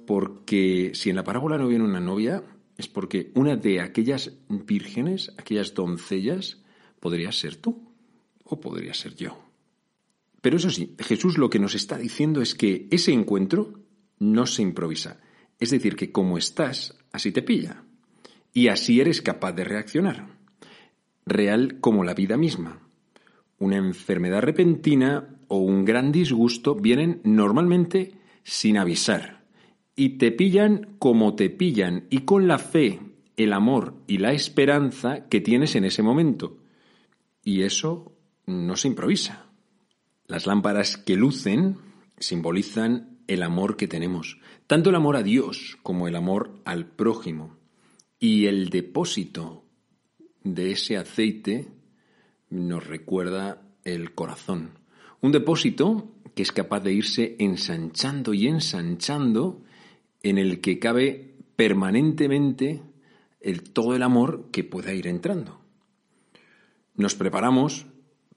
Porque 0.08 0.92
si 0.94 1.10
en 1.10 1.18
la 1.18 1.26
parábola 1.26 1.58
no 1.58 1.68
viene 1.68 1.84
una 1.84 2.00
novia, 2.00 2.42
es 2.78 2.88
porque 2.88 3.34
una 3.36 3.58
de 3.58 3.82
aquellas 3.82 4.32
vírgenes, 4.48 5.34
aquellas 5.38 5.74
doncellas, 5.74 6.64
podría 7.02 7.34
ser 7.34 7.58
tú 7.58 7.84
o 8.46 8.62
podría 8.62 8.94
ser 8.94 9.16
yo. 9.16 9.43
Pero 10.44 10.58
eso 10.58 10.70
sí, 10.70 10.94
Jesús 11.00 11.38
lo 11.38 11.50
que 11.50 11.58
nos 11.58 11.74
está 11.74 11.98
diciendo 11.98 12.42
es 12.42 12.54
que 12.54 12.90
ese 12.92 13.14
encuentro 13.14 13.80
no 14.20 14.46
se 14.46 14.62
improvisa. 14.62 15.22
Es 15.58 15.70
decir, 15.70 15.96
que 15.96 16.12
como 16.12 16.38
estás, 16.38 17.00
así 17.14 17.32
te 17.32 17.42
pilla. 17.42 17.86
Y 18.52 18.68
así 18.68 19.00
eres 19.00 19.22
capaz 19.22 19.54
de 19.54 19.64
reaccionar. 19.64 20.28
Real 21.26 21.80
como 21.80 22.04
la 22.04 22.14
vida 22.14 22.36
misma. 22.36 22.82
Una 23.58 23.78
enfermedad 23.78 24.42
repentina 24.42 25.40
o 25.48 25.60
un 25.60 25.86
gran 25.86 26.12
disgusto 26.12 26.76
vienen 26.76 27.22
normalmente 27.24 28.18
sin 28.44 28.78
avisar 28.78 29.46
y 29.96 30.18
te 30.18 30.34
pillan 30.34 30.98
como 31.00 31.36
te 31.36 31.52
pillan 31.52 32.08
y 32.10 32.26
con 32.26 32.50
la 32.50 32.58
fe, 32.58 33.00
el 33.38 33.54
amor 33.54 33.96
y 34.08 34.18
la 34.18 34.34
esperanza 34.34 35.30
que 35.30 35.40
tienes 35.40 35.78
en 35.78 35.86
ese 35.86 36.04
momento. 36.04 36.58
Y 37.46 37.62
eso 37.62 38.12
no 38.46 38.76
se 38.76 38.90
improvisa. 38.90 39.53
Las 40.28 40.48
lámparas 40.48 40.98
que 40.98 41.16
lucen 41.16 41.78
simbolizan 42.18 43.20
el 43.28 43.44
amor 43.44 43.76
que 43.76 43.88
tenemos, 43.88 44.40
tanto 44.68 44.90
el 44.90 44.96
amor 44.96 45.18
a 45.18 45.24
Dios 45.24 45.78
como 45.84 46.08
el 46.08 46.16
amor 46.16 46.60
al 46.66 46.86
prójimo. 46.88 47.58
Y 48.20 48.46
el 48.46 48.70
depósito 48.70 49.66
de 50.44 50.72
ese 50.72 50.98
aceite 50.98 51.68
nos 52.50 52.88
recuerda 52.88 53.62
el 53.84 54.14
corazón. 54.14 54.72
Un 55.22 55.32
depósito 55.32 56.14
que 56.36 56.44
es 56.44 56.52
capaz 56.52 56.80
de 56.82 56.94
irse 56.94 57.36
ensanchando 57.40 58.34
y 58.34 58.48
ensanchando, 58.48 59.62
en 60.22 60.38
el 60.38 60.62
que 60.62 60.80
cabe 60.80 61.36
permanentemente 61.56 62.82
el, 63.42 63.62
todo 63.62 63.96
el 63.96 64.04
amor 64.04 64.50
que 64.52 64.64
pueda 64.64 64.94
ir 64.94 65.08
entrando. 65.08 65.60
Nos 66.96 67.16
preparamos 67.16 67.86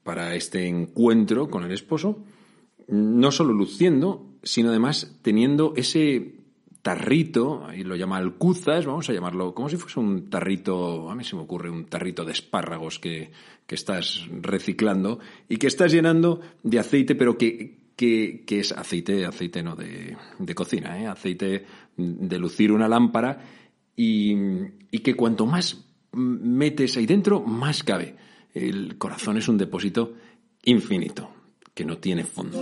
para 0.07 0.35
este 0.37 0.67
encuentro 0.67 1.51
con 1.51 1.65
el 1.65 1.73
esposo, 1.73 2.25
no 2.89 3.31
solo 3.33 3.53
luciendo, 3.53 4.39
sino 4.43 4.71
además 4.71 5.19
teniendo 5.21 5.75
ese 5.77 6.37
tarrito, 6.81 7.67
ahí 7.67 7.83
lo 7.83 7.97
llama 7.97 8.17
alcuzas, 8.17 8.87
vamos 8.87 9.11
a 9.11 9.13
llamarlo 9.13 9.53
como 9.53 9.69
si 9.69 9.77
fuese 9.77 9.99
un 9.99 10.31
tarrito, 10.31 11.11
a 11.11 11.17
mí 11.17 11.25
se 11.25 11.35
me 11.35 11.43
ocurre 11.43 11.69
un 11.69 11.87
tarrito 11.87 12.25
de 12.25 12.33
espárragos 12.33 13.01
que, 13.01 13.33
estás 13.69 14.25
reciclando 14.41 15.19
y 15.49 15.57
que 15.57 15.67
estás 15.67 15.91
llenando 15.91 16.41
de 16.63 16.79
aceite, 16.79 17.17
pero 17.17 17.37
que, 17.37 17.91
que, 17.97 18.45
es 18.49 18.71
aceite, 18.71 19.27
aceite 19.27 19.65
no 19.65 19.75
de, 19.75 20.17
de 20.39 20.55
cocina, 20.55 21.03
¿eh? 21.03 21.09
aceite 21.09 21.67
de 21.97 22.39
lucir 22.39 22.71
una 22.71 22.87
lámpara 22.87 23.45
y, 23.97 24.37
y 24.93 25.01
que 25.01 25.15
cuanto 25.15 25.47
más 25.47 25.85
metes 26.13 26.97
ahí 26.97 27.07
dentro, 27.07 27.41
más 27.41 27.83
cabe. 27.83 28.15
El 28.57 28.97
corazón 28.97 29.37
es 29.37 29.49
un 29.49 29.59
depósito 29.59 30.15
infinito, 30.65 31.29
que 31.75 31.85
no 31.85 31.99
tiene 31.99 32.25
fondo. 32.25 32.59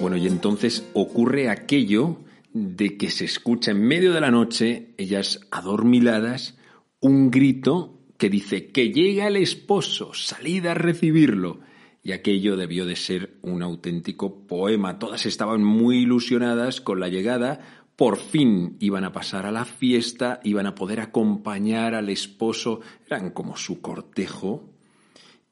Bueno, 0.00 0.16
y 0.16 0.26
entonces 0.26 0.82
ocurre 0.94 1.50
aquello 1.50 2.16
de 2.54 2.96
que 2.96 3.10
se 3.10 3.26
escucha 3.26 3.72
en 3.72 3.82
medio 3.82 4.14
de 4.14 4.22
la 4.22 4.30
noche, 4.30 4.94
ellas 4.96 5.46
adormiladas, 5.50 6.56
un 7.00 7.30
grito 7.30 7.98
que 8.16 8.30
dice 8.30 8.68
que 8.68 8.90
llega 8.90 9.26
el 9.26 9.36
esposo, 9.36 10.14
salid 10.14 10.64
a 10.64 10.72
recibirlo. 10.72 11.60
Y 12.02 12.12
aquello 12.12 12.56
debió 12.56 12.86
de 12.86 12.96
ser 12.96 13.36
un 13.42 13.62
auténtico 13.62 14.46
poema. 14.46 14.98
Todas 14.98 15.26
estaban 15.26 15.62
muy 15.62 15.98
ilusionadas 15.98 16.80
con 16.80 16.98
la 16.98 17.08
llegada. 17.08 17.60
Por 17.96 18.18
fin 18.18 18.76
iban 18.78 19.04
a 19.04 19.12
pasar 19.12 19.46
a 19.46 19.50
la 19.50 19.64
fiesta, 19.64 20.40
iban 20.44 20.66
a 20.66 20.74
poder 20.74 21.00
acompañar 21.00 21.94
al 21.94 22.10
esposo. 22.10 22.80
Eran 23.06 23.30
como 23.30 23.56
su 23.56 23.80
cortejo. 23.80 24.68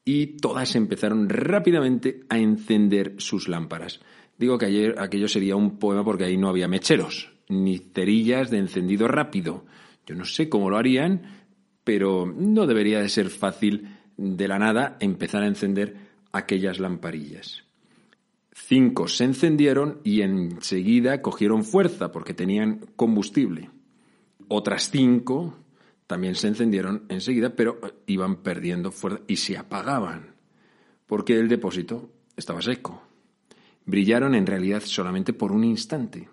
Y 0.05 0.37
todas 0.37 0.77
empezaron 0.77 1.31
rápidamente 1.31 2.21
a 2.29 2.39
encender 2.39 3.15
sus 3.17 3.49
lámparas. 3.49 4.01
Digo 4.37 4.59
que 4.59 4.67
ayer 4.67 4.95
aquello 4.99 5.29
sería 5.29 5.57
un 5.57 5.79
poema 5.79 6.05
porque 6.05 6.25
ahí 6.25 6.37
no 6.37 6.49
había 6.49 6.69
mecheros, 6.69 7.33
ni 7.49 7.79
cerillas 7.79 8.51
de 8.51 8.59
encendido 8.59 9.09
rápido. 9.09 9.65
Yo 10.07 10.15
no 10.15 10.27
sé 10.27 10.51
cómo 10.51 10.69
lo 10.69 10.77
harían, 10.77 11.23
pero 11.83 12.27
no 12.27 12.67
debería 12.67 13.01
de 13.01 13.09
ser 13.09 13.31
fácil 13.31 13.89
de 14.19 14.49
la 14.49 14.59
nada 14.59 14.99
empezar 15.01 15.43
a 15.43 15.49
encender 15.49 15.97
aquellas 16.33 16.79
lamparillas. 16.79 17.64
Cinco 18.55 19.09
se 19.09 19.25
encendieron 19.25 20.01
y 20.05 20.23
enseguida 20.23 21.21
cogieron 21.21 21.65
fuerza 21.65 22.11
porque 22.13 22.33
tenían 22.33 22.87
combustible. 22.97 23.71
Otras 24.49 24.91
cinco 24.91 25.59
también 26.07 26.35
se 26.35 26.49
encendieron 26.49 27.05
enseguida, 27.09 27.55
pero 27.55 27.81
iban 28.07 28.37
perdiendo 28.37 28.91
fuerza 28.91 29.21
y 29.27 29.37
se 29.37 29.59
apagaban 29.59 30.35
porque 31.07 31.39
el 31.39 31.49
depósito 31.49 32.11
estaba 32.37 32.63
seco 32.63 33.03
brillaron 33.87 34.35
en 34.35 34.47
realidad 34.47 34.83
solamente 34.85 35.33
por 35.33 35.53
un 35.53 35.65
instante. 35.65 36.29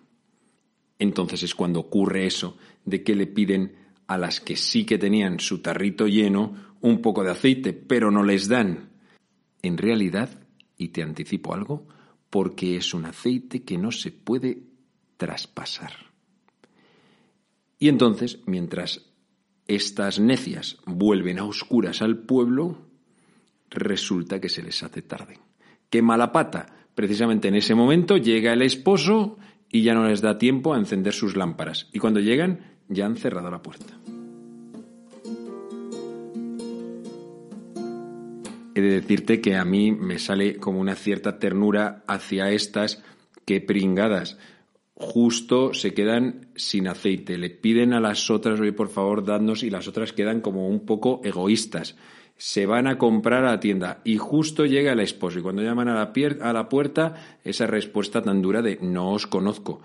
Entonces 0.99 1.43
es 1.43 1.55
cuando 1.55 1.79
ocurre 1.79 2.25
eso 2.25 2.57
de 2.85 3.03
que 3.03 3.15
le 3.15 3.27
piden 3.27 3.75
a 4.07 4.17
las 4.17 4.39
que 4.39 4.55
sí 4.55 4.85
que 4.85 4.97
tenían 4.97 5.39
su 5.39 5.61
tarrito 5.61 6.07
lleno 6.07 6.53
un 6.81 7.01
poco 7.01 7.23
de 7.23 7.31
aceite, 7.31 7.73
pero 7.73 8.11
no 8.11 8.23
les 8.23 8.47
dan. 8.47 8.89
En 9.61 9.77
realidad, 9.77 10.29
y 10.77 10.89
te 10.89 11.03
anticipo 11.03 11.53
algo, 11.53 11.87
porque 12.31 12.77
es 12.77 12.95
un 12.95 13.05
aceite 13.05 13.61
que 13.61 13.77
no 13.77 13.91
se 13.91 14.11
puede 14.11 14.63
traspasar. 15.17 15.91
Y 17.77 17.89
entonces, 17.89 18.39
mientras 18.47 19.05
estas 19.67 20.19
necias 20.19 20.77
vuelven 20.85 21.37
a 21.37 21.43
oscuras 21.43 22.01
al 22.01 22.17
pueblo, 22.17 22.87
resulta 23.69 24.39
que 24.39 24.49
se 24.49 24.63
les 24.63 24.81
hace 24.81 25.01
tarde. 25.01 25.39
¡Qué 25.89 26.01
mala 26.01 26.31
pata! 26.31 26.87
Precisamente 26.95 27.49
en 27.49 27.55
ese 27.55 27.75
momento 27.75 28.17
llega 28.17 28.53
el 28.53 28.61
esposo 28.61 29.37
y 29.69 29.83
ya 29.83 29.93
no 29.93 30.07
les 30.07 30.21
da 30.21 30.37
tiempo 30.37 30.73
a 30.73 30.77
encender 30.77 31.13
sus 31.13 31.35
lámparas. 31.35 31.89
Y 31.91 31.99
cuando 31.99 32.19
llegan, 32.19 32.77
ya 32.87 33.05
han 33.05 33.17
cerrado 33.17 33.51
la 33.51 33.61
puerta. 33.61 33.97
He 38.75 38.81
de 38.81 39.01
decirte 39.01 39.41
que 39.41 39.55
a 39.55 39.65
mí 39.65 39.91
me 39.91 40.19
sale 40.19 40.57
como 40.57 40.79
una 40.79 40.95
cierta 40.95 41.39
ternura 41.39 42.03
hacia 42.07 42.51
estas 42.51 43.03
que 43.45 43.61
pringadas 43.61 44.37
justo 44.93 45.73
se 45.73 45.93
quedan 45.93 46.51
sin 46.55 46.87
aceite. 46.87 47.37
Le 47.37 47.49
piden 47.49 47.93
a 47.93 47.99
las 47.99 48.29
otras, 48.29 48.59
oye, 48.59 48.71
por 48.71 48.89
favor, 48.89 49.25
dadnos, 49.25 49.63
y 49.63 49.71
las 49.71 49.87
otras 49.87 50.13
quedan 50.13 50.41
como 50.41 50.67
un 50.67 50.85
poco 50.85 51.21
egoístas 51.23 51.95
se 52.41 52.65
van 52.65 52.87
a 52.87 52.97
comprar 52.97 53.45
a 53.45 53.51
la 53.51 53.59
tienda 53.59 54.01
y 54.03 54.17
justo 54.17 54.65
llega 54.65 54.93
el 54.93 54.99
esposo 54.99 55.37
y 55.37 55.41
cuando 55.43 55.61
llaman 55.61 55.89
a 55.89 55.93
la, 55.93 56.11
a 56.41 56.53
la 56.53 56.69
puerta 56.69 57.37
esa 57.43 57.67
respuesta 57.67 58.23
tan 58.23 58.41
dura 58.41 58.63
de 58.63 58.79
no 58.81 59.11
os 59.11 59.27
conozco. 59.27 59.81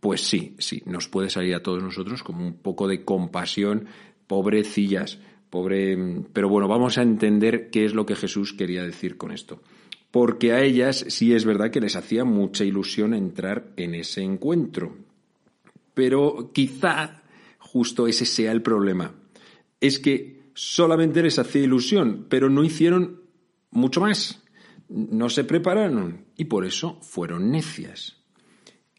Pues 0.00 0.22
sí, 0.22 0.56
sí, 0.58 0.82
nos 0.86 1.08
puede 1.08 1.28
salir 1.28 1.54
a 1.54 1.62
todos 1.62 1.82
nosotros 1.82 2.22
como 2.22 2.42
un 2.42 2.54
poco 2.54 2.88
de 2.88 3.04
compasión, 3.04 3.86
pobrecillas, 4.26 5.18
pobre... 5.54 5.96
Pero 6.32 6.48
bueno, 6.48 6.66
vamos 6.66 6.98
a 6.98 7.02
entender 7.02 7.70
qué 7.70 7.84
es 7.84 7.94
lo 7.94 8.04
que 8.04 8.16
Jesús 8.16 8.52
quería 8.52 8.82
decir 8.82 9.16
con 9.16 9.30
esto. 9.30 9.62
Porque 10.10 10.52
a 10.52 10.60
ellas 10.62 11.06
sí 11.08 11.32
es 11.32 11.44
verdad 11.44 11.70
que 11.70 11.80
les 11.80 11.94
hacía 11.94 12.24
mucha 12.24 12.64
ilusión 12.64 13.14
entrar 13.14 13.72
en 13.76 13.94
ese 13.94 14.22
encuentro. 14.22 14.96
Pero 15.94 16.50
quizá 16.52 17.22
justo 17.58 18.08
ese 18.08 18.26
sea 18.26 18.50
el 18.50 18.62
problema. 18.62 19.14
Es 19.80 20.00
que 20.00 20.42
solamente 20.54 21.22
les 21.22 21.38
hacía 21.38 21.62
ilusión, 21.62 22.26
pero 22.28 22.50
no 22.50 22.64
hicieron 22.64 23.20
mucho 23.70 24.00
más. 24.00 24.42
No 24.88 25.30
se 25.30 25.44
prepararon 25.44 26.24
y 26.36 26.46
por 26.46 26.66
eso 26.66 26.98
fueron 27.00 27.52
necias. 27.52 28.16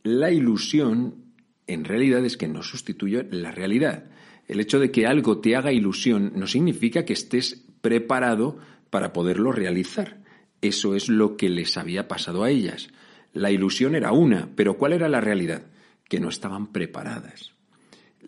La 0.04 0.32
ilusión 0.32 1.34
en 1.68 1.84
realidad 1.84 2.24
es 2.24 2.38
que 2.38 2.48
no 2.48 2.64
sustituye 2.64 3.28
la 3.30 3.52
realidad. 3.52 4.06
El 4.48 4.60
hecho 4.60 4.80
de 4.80 4.92
que 4.92 5.08
algo 5.08 5.40
te 5.40 5.56
haga 5.56 5.72
ilusión 5.72 6.34
no 6.36 6.48
significa 6.48 7.06
que 7.06 7.14
estés 7.14 7.66
preparado 7.82 8.58
para 8.90 9.14
poderlo 9.14 9.52
realizar. 9.52 10.24
Eso 10.62 10.96
es 10.96 11.10
lo 11.10 11.38
que 11.38 11.50
les 11.50 11.78
había 11.78 12.08
pasado 12.08 12.44
a 12.44 12.50
ellas. 12.50 12.90
La 13.34 13.52
ilusión 13.52 13.96
era 13.96 14.12
una, 14.12 14.50
pero 14.56 14.78
¿cuál 14.78 14.94
era 14.94 15.10
la 15.10 15.22
realidad? 15.22 15.64
Que 16.08 16.20
no 16.20 16.30
estaban 16.30 16.72
preparadas 16.72 17.56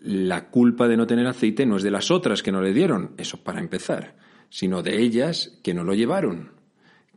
la 0.02 0.50
culpa 0.50 0.88
de 0.88 0.96
no 0.96 1.06
tener 1.06 1.26
aceite 1.26 1.66
no 1.66 1.76
es 1.76 1.82
de 1.82 1.90
las 1.90 2.10
otras 2.10 2.42
que 2.42 2.52
no 2.52 2.62
le 2.62 2.72
dieron, 2.72 3.12
eso 3.18 3.42
para 3.42 3.60
empezar, 3.60 4.16
sino 4.48 4.82
de 4.82 5.00
ellas 5.00 5.58
que 5.62 5.74
no 5.74 5.84
lo 5.84 5.94
llevaron, 5.94 6.52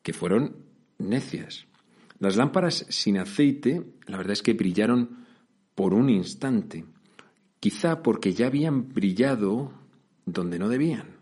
que 0.02 0.14
fueron 0.14 0.56
necias. 0.98 1.66
Las 2.20 2.38
lámparas 2.38 2.86
sin 2.90 3.18
aceite, 3.18 3.84
la 4.08 4.18
verdad 4.18 4.34
es 4.34 4.42
que 4.42 4.54
brillaron 4.54 5.26
por 5.76 5.94
un 5.94 6.10
instante, 6.10 6.86
quizá 7.62 8.04
porque 8.04 8.34
ya 8.34 8.48
habían 8.48 8.90
brillado 8.90 9.72
donde 10.26 10.60
no 10.60 10.68
debían. 10.68 11.16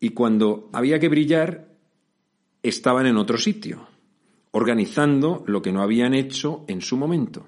Y 0.00 0.10
cuando 0.10 0.70
había 0.72 0.98
que 0.98 1.08
brillar, 1.08 1.74
estaban 2.62 3.06
en 3.06 3.16
otro 3.16 3.36
sitio, 3.36 3.88
organizando 4.52 5.44
lo 5.46 5.60
que 5.60 5.72
no 5.72 5.82
habían 5.82 6.14
hecho 6.14 6.64
en 6.68 6.80
su 6.80 6.96
momento. 6.96 7.46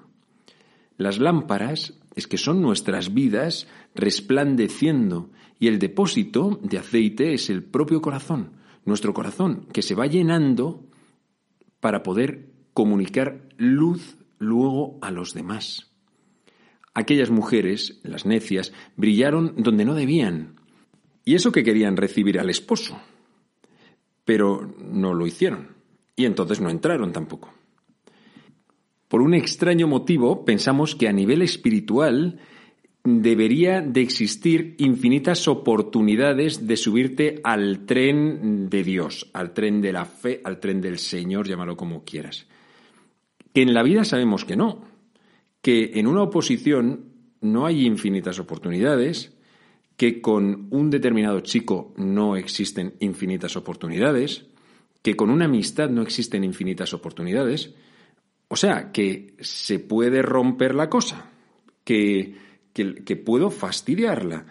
Las 0.97 1.17
lámparas 1.17 1.97
es 2.13 2.27
que 2.27 2.37
son 2.37 2.61
nuestras 2.61 3.13
vidas 3.13 3.67
resplandeciendo 3.95 5.29
y 5.57 5.67
el 5.67 5.79
depósito 5.79 6.59
de 6.61 6.77
aceite 6.77 7.33
es 7.33 7.49
el 7.49 7.63
propio 7.63 8.01
corazón, 8.01 8.51
nuestro 8.83 9.13
corazón, 9.13 9.65
que 9.71 9.81
se 9.81 9.95
va 9.95 10.07
llenando 10.07 10.85
para 11.79 12.03
poder 12.03 12.51
comunicar 12.73 13.47
luz 13.57 14.17
luego 14.39 14.99
a 15.01 15.11
los 15.11 15.33
demás. 15.33 15.88
Aquellas 16.99 17.29
mujeres, 17.29 18.01
las 18.03 18.25
necias, 18.25 18.73
brillaron 18.97 19.53
donde 19.55 19.85
no 19.85 19.95
debían, 19.95 20.55
y 21.23 21.35
eso 21.35 21.53
que 21.53 21.63
querían 21.63 21.95
recibir 21.95 22.37
al 22.37 22.49
esposo, 22.49 22.99
pero 24.25 24.75
no 24.91 25.13
lo 25.13 25.25
hicieron, 25.25 25.69
y 26.17 26.25
entonces 26.25 26.59
no 26.59 26.69
entraron 26.69 27.13
tampoco. 27.13 27.53
Por 29.07 29.21
un 29.21 29.33
extraño 29.33 29.87
motivo, 29.87 30.43
pensamos 30.43 30.93
que 30.93 31.07
a 31.07 31.13
nivel 31.13 31.41
espiritual 31.41 32.41
debería 33.05 33.79
de 33.79 34.01
existir 34.01 34.75
infinitas 34.77 35.47
oportunidades 35.47 36.67
de 36.67 36.75
subirte 36.75 37.39
al 37.45 37.85
tren 37.85 38.69
de 38.69 38.83
Dios, 38.83 39.29
al 39.31 39.53
tren 39.53 39.79
de 39.79 39.93
la 39.93 40.03
fe, 40.03 40.41
al 40.43 40.59
tren 40.59 40.81
del 40.81 40.99
Señor, 40.99 41.47
llámalo 41.47 41.77
como 41.77 42.03
quieras. 42.03 42.45
Que 43.53 43.61
en 43.61 43.73
la 43.73 43.83
vida 43.83 44.03
sabemos 44.03 44.43
que 44.43 44.57
no, 44.57 44.88
que 45.61 45.91
en 45.95 46.07
una 46.07 46.23
oposición 46.23 47.05
no 47.41 47.65
hay 47.65 47.85
infinitas 47.85 48.39
oportunidades, 48.39 49.37
que 49.97 50.21
con 50.21 50.67
un 50.71 50.89
determinado 50.89 51.41
chico 51.41 51.93
no 51.97 52.35
existen 52.35 52.93
infinitas 52.99 53.55
oportunidades, 53.55 54.45
que 55.01 55.15
con 55.15 55.29
una 55.29 55.45
amistad 55.45 55.89
no 55.89 56.01
existen 56.01 56.43
infinitas 56.43 56.93
oportunidades, 56.93 57.73
o 58.47 58.55
sea, 58.55 58.91
que 58.91 59.35
se 59.39 59.79
puede 59.79 60.21
romper 60.21 60.75
la 60.75 60.89
cosa, 60.89 61.31
que 61.83 62.35
que, 62.73 63.15
puedo 63.15 63.49
fastidiarla. 63.49 64.45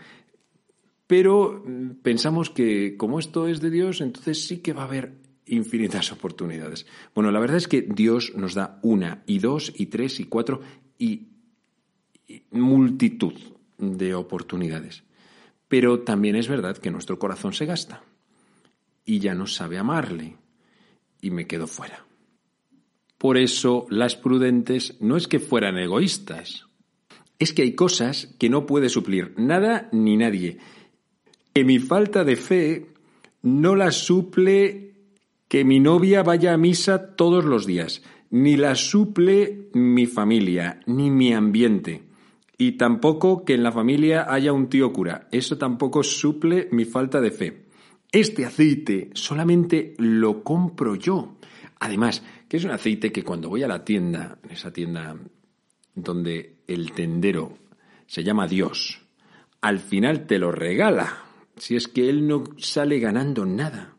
Pero 1.06 1.62
mm, 1.64 2.02
pensamos 2.02 2.50
que 2.50 2.96
como 2.96 3.18
esto 3.18 3.48
es 3.48 3.60
de 3.60 3.70
Dios, 3.70 4.00
entonces 4.00 4.46
sí 4.46 4.58
que 4.58 4.72
va 4.72 4.82
a 4.82 4.86
haber 4.86 5.12
infinitas 5.46 6.12
oportunidades. 6.12 6.86
Bueno, 7.14 7.30
la 7.30 7.40
verdad 7.40 7.56
es 7.56 7.68
que 7.68 7.82
Dios 7.82 8.32
nos 8.36 8.54
da 8.54 8.78
una 8.82 9.22
y 9.26 9.38
dos 9.38 9.72
y 9.76 9.86
tres 9.86 10.20
y 10.20 10.24
cuatro 10.24 10.60
y, 10.98 11.28
multitud 12.50 13.34
de 13.78 14.14
oportunidades. 14.14 15.04
Pero 15.68 16.00
también 16.00 16.36
es 16.36 16.48
verdad 16.48 16.76
que 16.76 16.90
nuestro 16.90 17.18
corazón 17.18 17.52
se 17.52 17.66
gasta 17.66 18.02
y 19.04 19.18
ya 19.20 19.34
no 19.34 19.46
sabe 19.46 19.78
amarle 19.78 20.36
y 21.20 21.30
me 21.30 21.46
quedo 21.46 21.66
fuera. 21.66 22.04
Por 23.16 23.38
eso 23.38 23.86
las 23.90 24.16
prudentes 24.16 24.96
no 25.00 25.16
es 25.16 25.26
que 25.26 25.40
fueran 25.40 25.78
egoístas, 25.78 26.66
es 27.38 27.52
que 27.52 27.62
hay 27.62 27.74
cosas 27.74 28.34
que 28.38 28.48
no 28.48 28.66
puede 28.66 28.88
suplir 28.88 29.34
nada 29.36 29.88
ni 29.92 30.16
nadie. 30.16 30.58
Que 31.52 31.64
mi 31.64 31.78
falta 31.78 32.24
de 32.24 32.36
fe 32.36 32.92
no 33.42 33.76
la 33.76 33.92
suple 33.92 34.88
que 35.48 35.64
mi 35.64 35.80
novia 35.80 36.22
vaya 36.22 36.52
a 36.52 36.58
misa 36.58 37.16
todos 37.16 37.44
los 37.44 37.66
días, 37.66 38.02
ni 38.30 38.56
la 38.56 38.74
suple 38.74 39.68
mi 39.74 40.06
familia, 40.06 40.80
ni 40.86 41.10
mi 41.10 41.32
ambiente. 41.32 42.02
Y 42.56 42.72
tampoco 42.72 43.44
que 43.44 43.54
en 43.54 43.62
la 43.62 43.72
familia 43.72 44.26
haya 44.28 44.52
un 44.52 44.68
tío 44.68 44.92
cura. 44.92 45.28
Eso 45.30 45.58
tampoco 45.58 46.02
suple 46.02 46.68
mi 46.72 46.84
falta 46.84 47.20
de 47.20 47.30
fe. 47.30 47.66
Este 48.10 48.44
aceite 48.44 49.10
solamente 49.14 49.94
lo 49.98 50.42
compro 50.42 50.96
yo. 50.96 51.36
Además, 51.78 52.24
que 52.48 52.56
es 52.56 52.64
un 52.64 52.70
aceite 52.70 53.12
que 53.12 53.22
cuando 53.22 53.48
voy 53.48 53.62
a 53.62 53.68
la 53.68 53.84
tienda, 53.84 54.38
en 54.42 54.50
esa 54.50 54.72
tienda 54.72 55.16
donde 55.94 56.56
el 56.66 56.92
tendero 56.92 57.58
se 58.06 58.24
llama 58.24 58.48
Dios, 58.48 59.02
al 59.60 59.78
final 59.78 60.26
te 60.26 60.38
lo 60.38 60.50
regala, 60.50 61.24
si 61.56 61.76
es 61.76 61.86
que 61.88 62.08
Él 62.08 62.26
no 62.26 62.44
sale 62.56 62.98
ganando 62.98 63.44
nada. 63.44 63.97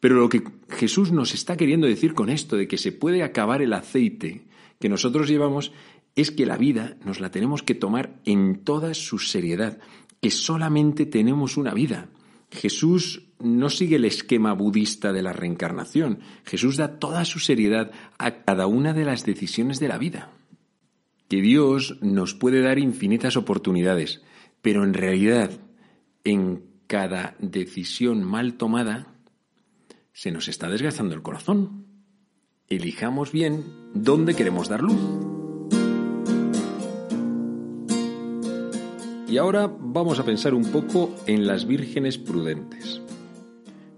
Pero 0.00 0.16
lo 0.16 0.28
que 0.28 0.42
Jesús 0.70 1.12
nos 1.12 1.34
está 1.34 1.56
queriendo 1.56 1.86
decir 1.86 2.14
con 2.14 2.30
esto 2.30 2.56
de 2.56 2.66
que 2.66 2.78
se 2.78 2.92
puede 2.92 3.22
acabar 3.22 3.62
el 3.62 3.72
aceite 3.72 4.46
que 4.78 4.88
nosotros 4.88 5.28
llevamos 5.28 5.72
es 6.16 6.30
que 6.30 6.46
la 6.46 6.56
vida 6.56 6.96
nos 7.04 7.20
la 7.20 7.30
tenemos 7.30 7.62
que 7.62 7.74
tomar 7.74 8.18
en 8.24 8.64
toda 8.64 8.94
su 8.94 9.18
seriedad, 9.18 9.78
que 10.20 10.30
solamente 10.30 11.06
tenemos 11.06 11.56
una 11.56 11.74
vida. 11.74 12.08
Jesús 12.50 13.28
no 13.38 13.70
sigue 13.70 13.96
el 13.96 14.06
esquema 14.06 14.54
budista 14.54 15.12
de 15.12 15.22
la 15.22 15.32
reencarnación. 15.32 16.20
Jesús 16.44 16.76
da 16.76 16.98
toda 16.98 17.24
su 17.24 17.38
seriedad 17.38 17.92
a 18.18 18.42
cada 18.42 18.66
una 18.66 18.92
de 18.92 19.04
las 19.04 19.24
decisiones 19.24 19.78
de 19.78 19.88
la 19.88 19.98
vida 19.98 20.32
que 21.30 21.40
Dios 21.40 21.96
nos 22.02 22.34
puede 22.34 22.60
dar 22.60 22.80
infinitas 22.80 23.36
oportunidades, 23.36 24.20
pero 24.62 24.82
en 24.82 24.94
realidad 24.94 25.52
en 26.24 26.64
cada 26.88 27.36
decisión 27.38 28.24
mal 28.24 28.54
tomada 28.54 29.14
se 30.20 30.30
nos 30.30 30.48
está 30.48 30.68
desgastando 30.68 31.14
el 31.14 31.22
corazón. 31.22 31.86
Elijamos 32.68 33.32
bien 33.32 33.64
dónde 33.94 34.36
queremos 34.36 34.68
dar 34.68 34.82
luz. 34.82 35.00
Y 39.26 39.38
ahora 39.38 39.66
vamos 39.66 40.18
a 40.18 40.24
pensar 40.26 40.52
un 40.52 40.70
poco 40.70 41.14
en 41.26 41.46
las 41.46 41.66
vírgenes 41.66 42.18
prudentes. 42.18 43.00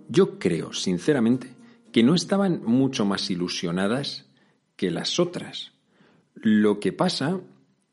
Yo 0.09 0.39
creo, 0.39 0.73
sinceramente, 0.73 1.57
que 1.91 2.05
no 2.05 2.15
estaban 2.15 2.63
mucho 2.65 3.05
más 3.05 3.29
ilusionadas 3.29 4.31
que 4.77 4.93
las 4.93 5.19
otras, 5.19 5.73
lo 6.37 6.79
que 6.79 6.93
pasa 6.93 7.41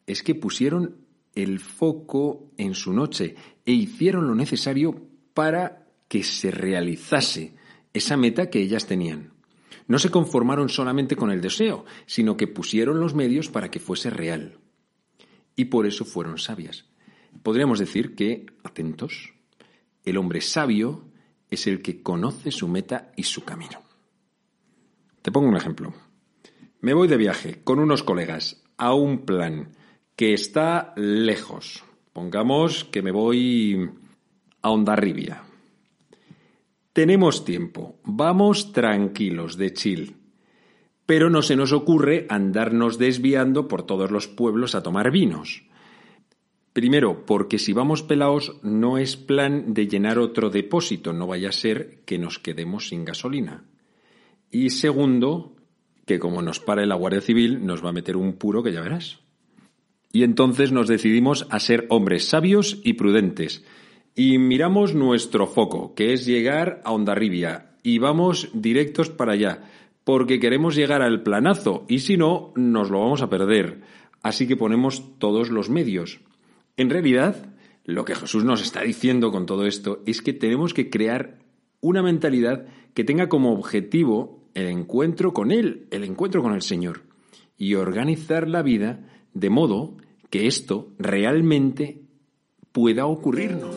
es 0.05 0.21
que 0.21 0.35
pusieron 0.35 0.97
el 1.33 1.59
foco 1.59 2.51
en 2.57 2.75
su 2.75 2.93
noche 2.93 3.33
e 3.65 3.71
hicieron 3.71 4.27
lo 4.27 4.35
necesario 4.35 5.07
para 5.33 5.87
que 6.07 6.21
se 6.21 6.51
realizase 6.51 7.57
esa 7.99 8.17
meta 8.17 8.49
que 8.49 8.59
ellas 8.59 8.87
tenían. 8.87 9.33
No 9.87 9.99
se 9.99 10.09
conformaron 10.09 10.69
solamente 10.69 11.15
con 11.15 11.31
el 11.31 11.41
deseo, 11.41 11.85
sino 12.05 12.35
que 12.37 12.47
pusieron 12.47 12.99
los 12.99 13.13
medios 13.13 13.49
para 13.49 13.69
que 13.71 13.79
fuese 13.79 14.09
real. 14.09 14.57
Y 15.55 15.65
por 15.65 15.85
eso 15.85 16.05
fueron 16.05 16.37
sabias. 16.37 16.85
Podríamos 17.43 17.79
decir 17.79 18.15
que, 18.15 18.47
atentos, 18.63 19.33
el 20.03 20.17
hombre 20.17 20.41
sabio 20.41 21.05
es 21.49 21.67
el 21.67 21.81
que 21.81 22.01
conoce 22.01 22.51
su 22.51 22.67
meta 22.67 23.11
y 23.15 23.23
su 23.23 23.43
camino. 23.43 23.81
Te 25.21 25.31
pongo 25.31 25.49
un 25.49 25.57
ejemplo. 25.57 25.93
Me 26.81 26.93
voy 26.93 27.07
de 27.07 27.17
viaje 27.17 27.61
con 27.63 27.79
unos 27.79 28.03
colegas 28.03 28.63
a 28.77 28.93
un 28.93 29.25
plan 29.25 29.75
que 30.15 30.33
está 30.33 30.93
lejos. 30.95 31.83
Pongamos 32.13 32.85
que 32.85 33.01
me 33.01 33.11
voy 33.11 33.89
a 34.61 34.69
Ondarribia. 34.69 35.48
Tenemos 36.93 37.45
tiempo, 37.45 37.99
vamos 38.03 38.71
tranquilos 38.73 39.57
de 39.57 39.73
chill. 39.73 40.15
Pero 41.05 41.29
no 41.29 41.41
se 41.41 41.55
nos 41.55 41.71
ocurre 41.71 42.25
andarnos 42.29 42.97
desviando 42.97 43.67
por 43.67 43.83
todos 43.83 44.11
los 44.11 44.27
pueblos 44.27 44.75
a 44.75 44.83
tomar 44.83 45.11
vinos. 45.11 45.63
Primero, 46.73 47.25
porque 47.25 47.59
si 47.59 47.73
vamos 47.73 48.03
pelaos 48.03 48.59
no 48.63 48.97
es 48.97 49.17
plan 49.17 49.73
de 49.73 49.87
llenar 49.87 50.19
otro 50.19 50.49
depósito, 50.49 51.13
no 51.13 51.27
vaya 51.27 51.49
a 51.49 51.53
ser 51.53 52.01
que 52.05 52.17
nos 52.17 52.39
quedemos 52.39 52.89
sin 52.89 53.05
gasolina. 53.05 53.65
Y 54.51 54.69
segundo, 54.69 55.55
que 56.05 56.19
como 56.19 56.41
nos 56.41 56.59
para 56.59 56.85
la 56.85 56.95
Guardia 56.95 57.21
Civil 57.21 57.65
nos 57.65 57.83
va 57.83 57.89
a 57.89 57.93
meter 57.93 58.17
un 58.17 58.33
puro 58.33 58.63
que 58.63 58.71
ya 58.71 58.81
verás. 58.81 59.19
Y 60.11 60.23
entonces 60.23 60.71
nos 60.71 60.87
decidimos 60.87 61.45
a 61.51 61.59
ser 61.59 61.85
hombres 61.89 62.27
sabios 62.27 62.79
y 62.83 62.93
prudentes. 62.93 63.63
Y 64.15 64.37
miramos 64.37 64.95
nuestro 64.95 65.47
foco, 65.47 65.93
que 65.95 66.13
es 66.13 66.25
llegar 66.25 66.81
a 66.83 66.91
Ondarribia, 66.91 67.71
y 67.83 67.99
vamos 67.99 68.49
directos 68.53 69.09
para 69.09 69.33
allá, 69.33 69.63
porque 70.03 70.39
queremos 70.39 70.75
llegar 70.75 71.01
al 71.01 71.23
planazo, 71.23 71.85
y 71.87 71.99
si 71.99 72.17
no, 72.17 72.51
nos 72.55 72.89
lo 72.89 72.99
vamos 72.99 73.21
a 73.21 73.29
perder. 73.29 73.81
Así 74.21 74.47
que 74.47 74.57
ponemos 74.57 75.17
todos 75.19 75.49
los 75.49 75.69
medios. 75.69 76.19
En 76.77 76.89
realidad, 76.89 77.53
lo 77.85 78.05
que 78.05 78.15
Jesús 78.15 78.43
nos 78.43 78.61
está 78.61 78.81
diciendo 78.81 79.31
con 79.31 79.45
todo 79.45 79.65
esto 79.65 80.01
es 80.05 80.21
que 80.21 80.33
tenemos 80.33 80.73
que 80.73 80.89
crear 80.89 81.39
una 81.81 82.03
mentalidad 82.03 82.67
que 82.93 83.03
tenga 83.03 83.29
como 83.29 83.53
objetivo 83.53 84.43
el 84.53 84.67
encuentro 84.67 85.33
con 85.33 85.51
Él, 85.51 85.87
el 85.91 86.03
encuentro 86.03 86.41
con 86.41 86.53
el 86.53 86.61
Señor, 86.61 87.03
y 87.57 87.75
organizar 87.75 88.47
la 88.47 88.61
vida 88.61 89.07
de 89.33 89.49
modo 89.49 89.95
que 90.29 90.47
esto 90.47 90.91
realmente 90.97 92.01
pueda 92.79 93.07
ocurrirnos. 93.07 93.75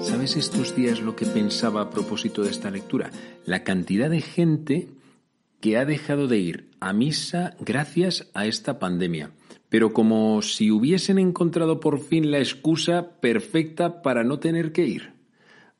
¿sabes 0.00 0.34
estos 0.38 0.74
días 0.74 1.02
lo 1.02 1.14
que 1.14 1.26
pensaba 1.26 1.82
a 1.82 1.90
propósito 1.90 2.42
de 2.42 2.48
esta 2.48 2.70
lectura? 2.70 3.10
La 3.44 3.64
cantidad 3.64 4.08
de 4.08 4.22
gente 4.22 4.88
que 5.60 5.76
ha 5.76 5.84
dejado 5.84 6.26
de 6.26 6.38
ir 6.38 6.70
a 6.80 6.94
misa 6.94 7.54
gracias 7.60 8.30
a 8.32 8.46
esta 8.46 8.78
pandemia, 8.78 9.32
pero 9.68 9.92
como 9.92 10.40
si 10.40 10.70
hubiesen 10.70 11.18
encontrado 11.18 11.80
por 11.80 12.00
fin 12.00 12.30
la 12.30 12.38
excusa 12.38 13.20
perfecta 13.20 14.00
para 14.00 14.24
no 14.24 14.38
tener 14.38 14.72
que 14.72 14.86
ir. 14.86 15.12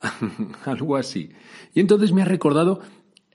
Algo 0.66 0.96
así. 0.96 1.30
Y 1.72 1.80
entonces 1.80 2.12
me 2.12 2.20
ha 2.20 2.26
recordado 2.26 2.80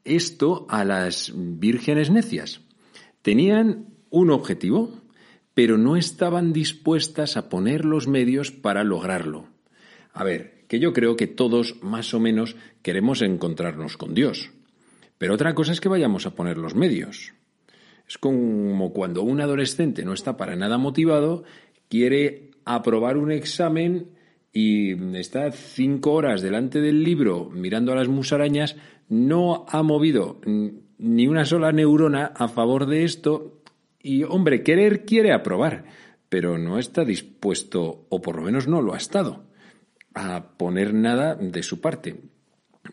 esto 0.04 0.68
a 0.70 0.86
las 0.86 1.34
vírgenes 1.36 2.12
necias. 2.12 2.62
Tenían 3.24 3.88
un 4.12 4.30
objetivo, 4.30 5.01
pero 5.54 5.78
no 5.78 5.96
estaban 5.96 6.54
dispuestas 6.54 7.38
a 7.38 7.50
poner 7.50 7.86
los 7.86 8.08
medios 8.08 8.52
para 8.52 8.84
lograrlo. 8.84 9.48
A 10.14 10.24
ver, 10.24 10.66
que 10.68 10.80
yo 10.80 10.94
creo 10.94 11.16
que 11.16 11.28
todos 11.28 11.82
más 11.82 12.14
o 12.14 12.20
menos 12.20 12.56
queremos 12.82 13.22
encontrarnos 13.22 13.98
con 13.98 14.14
Dios. 14.14 14.52
Pero 15.18 15.34
otra 15.34 15.54
cosa 15.54 15.72
es 15.72 15.82
que 15.82 15.90
vayamos 15.90 16.26
a 16.26 16.36
poner 16.36 16.58
los 16.58 16.76
medios. 16.76 17.34
Es 18.08 18.18
como 18.18 18.92
cuando 18.92 19.24
un 19.24 19.42
adolescente 19.42 20.04
no 20.04 20.14
está 20.14 20.36
para 20.38 20.56
nada 20.56 20.78
motivado, 20.78 21.44
quiere 21.90 22.52
aprobar 22.66 23.18
un 23.18 23.32
examen 23.32 24.12
y 24.54 24.94
está 25.18 25.52
cinco 25.52 26.14
horas 26.14 26.42
delante 26.42 26.82
del 26.82 27.04
libro 27.04 27.50
mirando 27.52 27.92
a 27.92 27.96
las 27.96 28.08
musarañas, 28.08 28.76
no 29.08 29.66
ha 29.70 29.84
movido 29.84 30.42
ni 30.98 31.28
una 31.28 31.46
sola 31.46 31.72
neurona 31.72 32.32
a 32.36 32.48
favor 32.48 32.86
de 32.86 33.04
esto 33.04 33.61
y, 34.04 34.24
hombre, 34.24 34.64
querer 34.64 35.06
quiere 35.06 35.34
aprobar, 35.34 35.86
pero 36.30 36.58
no 36.58 36.80
está 36.80 37.04
dispuesto, 37.04 38.06
o 38.10 38.22
por 38.22 38.38
lo 38.38 38.44
menos 38.44 38.68
no 38.68 38.82
lo 38.82 38.94
ha 38.94 38.98
estado, 38.98 39.44
a 40.14 40.58
poner 40.58 40.94
nada 40.94 41.36
de 41.36 41.64
su 41.64 41.82
parte. 41.82 42.22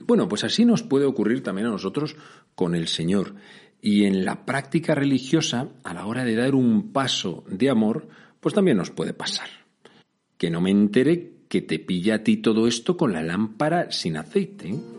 Bueno, 0.01 0.29
pues 0.29 0.45
así 0.45 0.65
nos 0.65 0.83
puede 0.83 1.07
ocurrir 1.07 1.43
también 1.43 1.69
a 1.69 1.71
nosotros 1.71 2.17
con 2.55 2.75
el 2.75 2.89
Señor. 2.89 3.35
Y 3.81 4.05
en 4.05 4.25
la 4.25 4.45
práctica 4.45 4.95
religiosa, 4.95 5.69
a 5.85 5.95
la 5.95 6.07
hora 6.07 6.25
de 6.25 6.35
dar 6.35 6.55
un 6.55 6.93
paso 6.93 7.45
de 7.49 7.71
amor, 7.71 8.09
pues 8.41 8.55
también 8.55 8.77
nos 8.77 8.91
puede 8.91 9.15
pasar. 9.15 9.49
Que 10.37 10.51
no 10.51 10.61
me 10.61 10.71
entere 10.71 11.33
que 11.49 11.63
te 11.63 11.79
pilla 11.79 12.17
a 12.17 12.23
ti 12.23 12.39
todo 12.39 12.67
esto 12.67 12.97
con 12.97 13.13
la 13.13 13.23
lámpara 13.23 13.91
sin 13.91 14.17
aceite. 14.17 14.98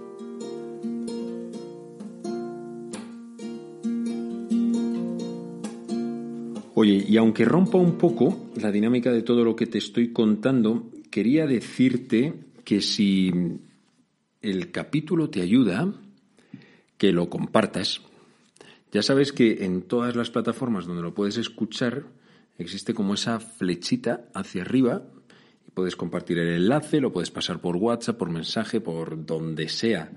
Oye, 6.82 7.04
y 7.10 7.18
aunque 7.18 7.44
rompa 7.44 7.78
un 7.78 7.98
poco 7.98 8.52
la 8.56 8.72
dinámica 8.72 9.12
de 9.12 9.22
todo 9.22 9.44
lo 9.44 9.54
que 9.54 9.68
te 9.68 9.78
estoy 9.78 10.14
contando, 10.14 10.90
quería 11.12 11.46
decirte 11.46 12.34
que 12.64 12.80
si 12.80 13.34
el 14.42 14.72
capítulo 14.72 15.30
te 15.30 15.42
ayuda, 15.42 15.94
que 16.98 17.12
lo 17.12 17.30
compartas. 17.30 18.00
Ya 18.94 19.02
sabes 19.02 19.34
que 19.34 19.66
en 19.66 19.82
todas 19.82 20.16
las 20.16 20.30
plataformas 20.30 20.86
donde 20.86 21.02
lo 21.02 21.14
puedes 21.14 21.36
escuchar 21.36 22.06
existe 22.58 22.94
como 22.94 23.16
esa 23.16 23.42
flechita 23.42 24.30
hacia 24.34 24.62
arriba 24.62 25.04
Puedes 25.74 25.98
compartir 25.98 26.38
el 26.38 26.48
enlace, 26.48 27.02
lo 27.02 27.12
puedes 27.12 27.30
pasar 27.30 27.60
por 27.60 27.76
WhatsApp, 27.76 28.18
por 28.18 28.30
mensaje, 28.30 28.80
por 28.80 29.26
donde 29.26 29.68
sea. 29.68 30.10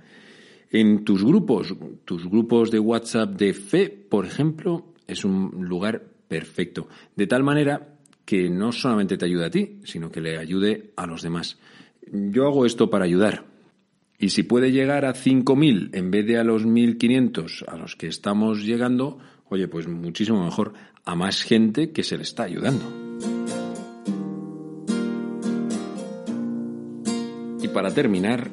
En 0.71 1.05
tus 1.05 1.25
grupos, 1.25 1.75
tus 2.05 2.31
grupos 2.31 2.71
de 2.71 2.79
WhatsApp 2.79 3.31
de 3.31 3.53
fe, 3.53 3.89
por 3.91 4.27
ejemplo, 4.27 4.93
es 5.09 5.25
un 5.25 5.67
lugar 5.69 6.12
perfecto. 6.33 6.89
De 7.15 7.27
tal 7.27 7.43
manera 7.43 7.99
que 8.25 8.49
no 8.49 8.73
solamente 8.73 9.19
te 9.19 9.27
ayude 9.27 9.45
a 9.45 9.51
ti, 9.51 9.81
sino 9.85 10.11
que 10.11 10.23
le 10.23 10.39
ayude 10.39 10.95
a 10.97 11.07
los 11.07 11.21
demás. 11.21 11.59
Yo 12.11 12.47
hago 12.47 12.65
esto 12.65 12.89
para 12.89 13.05
ayudar. 13.05 13.45
Y 14.19 14.31
si 14.31 14.43
puede 14.43 14.73
llegar 14.73 15.05
a 15.05 15.13
5.000 15.13 15.91
en 15.93 16.11
vez 16.11 16.27
de 16.27 16.39
a 16.39 16.45
los 16.45 16.65
1.500 16.65 17.69
a 17.69 17.77
los 17.77 17.97
que 17.97 18.07
estamos 18.07 18.65
llegando, 18.65 19.19
oye, 19.51 19.69
pues 19.69 19.87
muchísimo 19.89 20.43
mejor 20.43 20.73
a 21.05 21.15
más 21.15 21.43
gente 21.43 21.93
que 21.93 22.03
se 22.03 22.17
le 22.17 22.23
está 22.23 22.45
ayudando. 22.45 23.03
para 27.73 27.95
terminar, 27.95 28.51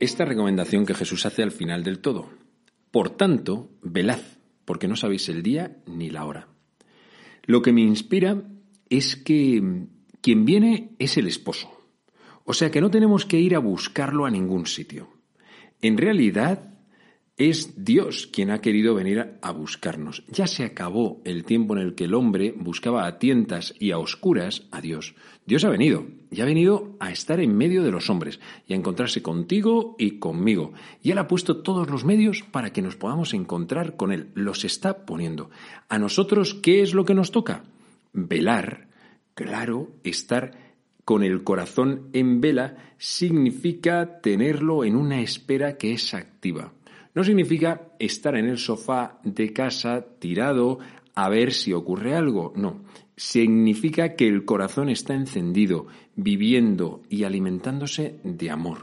esta 0.00 0.24
recomendación 0.24 0.84
que 0.84 0.94
Jesús 0.94 1.24
hace 1.24 1.42
al 1.42 1.52
final 1.52 1.84
del 1.84 2.00
todo. 2.00 2.30
Por 2.90 3.10
tanto, 3.10 3.70
velad, 3.80 4.20
porque 4.64 4.88
no 4.88 4.96
sabéis 4.96 5.28
el 5.28 5.42
día 5.42 5.76
ni 5.86 6.10
la 6.10 6.24
hora. 6.24 6.48
Lo 7.50 7.62
que 7.62 7.72
me 7.72 7.80
inspira 7.80 8.44
es 8.90 9.16
que 9.16 9.60
quien 10.20 10.44
viene 10.44 10.94
es 11.00 11.16
el 11.16 11.26
esposo. 11.26 11.68
O 12.44 12.52
sea 12.52 12.70
que 12.70 12.80
no 12.80 12.92
tenemos 12.92 13.26
que 13.26 13.40
ir 13.40 13.56
a 13.56 13.58
buscarlo 13.58 14.24
a 14.24 14.30
ningún 14.30 14.66
sitio. 14.66 15.08
En 15.82 15.98
realidad, 15.98 16.69
es 17.40 17.86
Dios 17.86 18.28
quien 18.30 18.50
ha 18.50 18.60
querido 18.60 18.94
venir 18.94 19.38
a 19.40 19.50
buscarnos. 19.52 20.22
Ya 20.28 20.46
se 20.46 20.62
acabó 20.62 21.22
el 21.24 21.46
tiempo 21.46 21.74
en 21.74 21.80
el 21.80 21.94
que 21.94 22.04
el 22.04 22.12
hombre 22.12 22.52
buscaba 22.54 23.06
a 23.06 23.18
tientas 23.18 23.72
y 23.78 23.92
a 23.92 23.98
oscuras 23.98 24.66
a 24.70 24.82
Dios. 24.82 25.14
Dios 25.46 25.64
ha 25.64 25.70
venido 25.70 26.04
y 26.30 26.42
ha 26.42 26.44
venido 26.44 26.96
a 27.00 27.10
estar 27.10 27.40
en 27.40 27.56
medio 27.56 27.82
de 27.82 27.92
los 27.92 28.10
hombres 28.10 28.40
y 28.68 28.74
a 28.74 28.76
encontrarse 28.76 29.22
contigo 29.22 29.96
y 29.98 30.18
conmigo. 30.18 30.74
Y 31.02 31.12
Él 31.12 31.18
ha 31.18 31.28
puesto 31.28 31.62
todos 31.62 31.88
los 31.88 32.04
medios 32.04 32.42
para 32.42 32.74
que 32.74 32.82
nos 32.82 32.96
podamos 32.96 33.32
encontrar 33.32 33.96
con 33.96 34.12
Él. 34.12 34.28
Los 34.34 34.66
está 34.66 35.06
poniendo. 35.06 35.48
A 35.88 35.98
nosotros, 35.98 36.52
¿qué 36.52 36.82
es 36.82 36.92
lo 36.92 37.06
que 37.06 37.14
nos 37.14 37.32
toca? 37.32 37.64
Velar, 38.12 38.88
claro, 39.32 39.88
estar 40.04 40.74
con 41.06 41.22
el 41.22 41.42
corazón 41.42 42.10
en 42.12 42.42
vela 42.42 42.76
significa 42.98 44.20
tenerlo 44.20 44.84
en 44.84 44.94
una 44.94 45.22
espera 45.22 45.78
que 45.78 45.94
es 45.94 46.12
activa. 46.12 46.74
No 47.14 47.24
significa 47.24 47.92
estar 47.98 48.36
en 48.36 48.46
el 48.46 48.58
sofá 48.58 49.18
de 49.24 49.52
casa 49.52 50.06
tirado 50.18 50.78
a 51.14 51.28
ver 51.28 51.52
si 51.52 51.72
ocurre 51.72 52.14
algo, 52.14 52.52
no. 52.56 52.82
Significa 53.16 54.14
que 54.14 54.28
el 54.28 54.44
corazón 54.44 54.88
está 54.88 55.14
encendido, 55.14 55.86
viviendo 56.16 57.02
y 57.08 57.24
alimentándose 57.24 58.20
de 58.24 58.50
amor. 58.50 58.78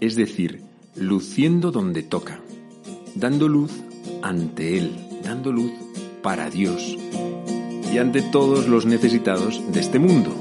Es 0.00 0.14
decir, 0.14 0.62
luciendo 0.94 1.72
donde 1.72 2.02
toca, 2.02 2.40
dando 3.14 3.48
luz 3.48 3.72
ante 4.22 4.78
Él, 4.78 4.92
dando 5.24 5.50
luz 5.50 5.72
para 6.22 6.50
Dios 6.50 6.96
y 7.92 7.98
ante 7.98 8.22
todos 8.22 8.68
los 8.68 8.86
necesitados 8.86 9.60
de 9.72 9.80
este 9.80 9.98
mundo. 9.98 10.34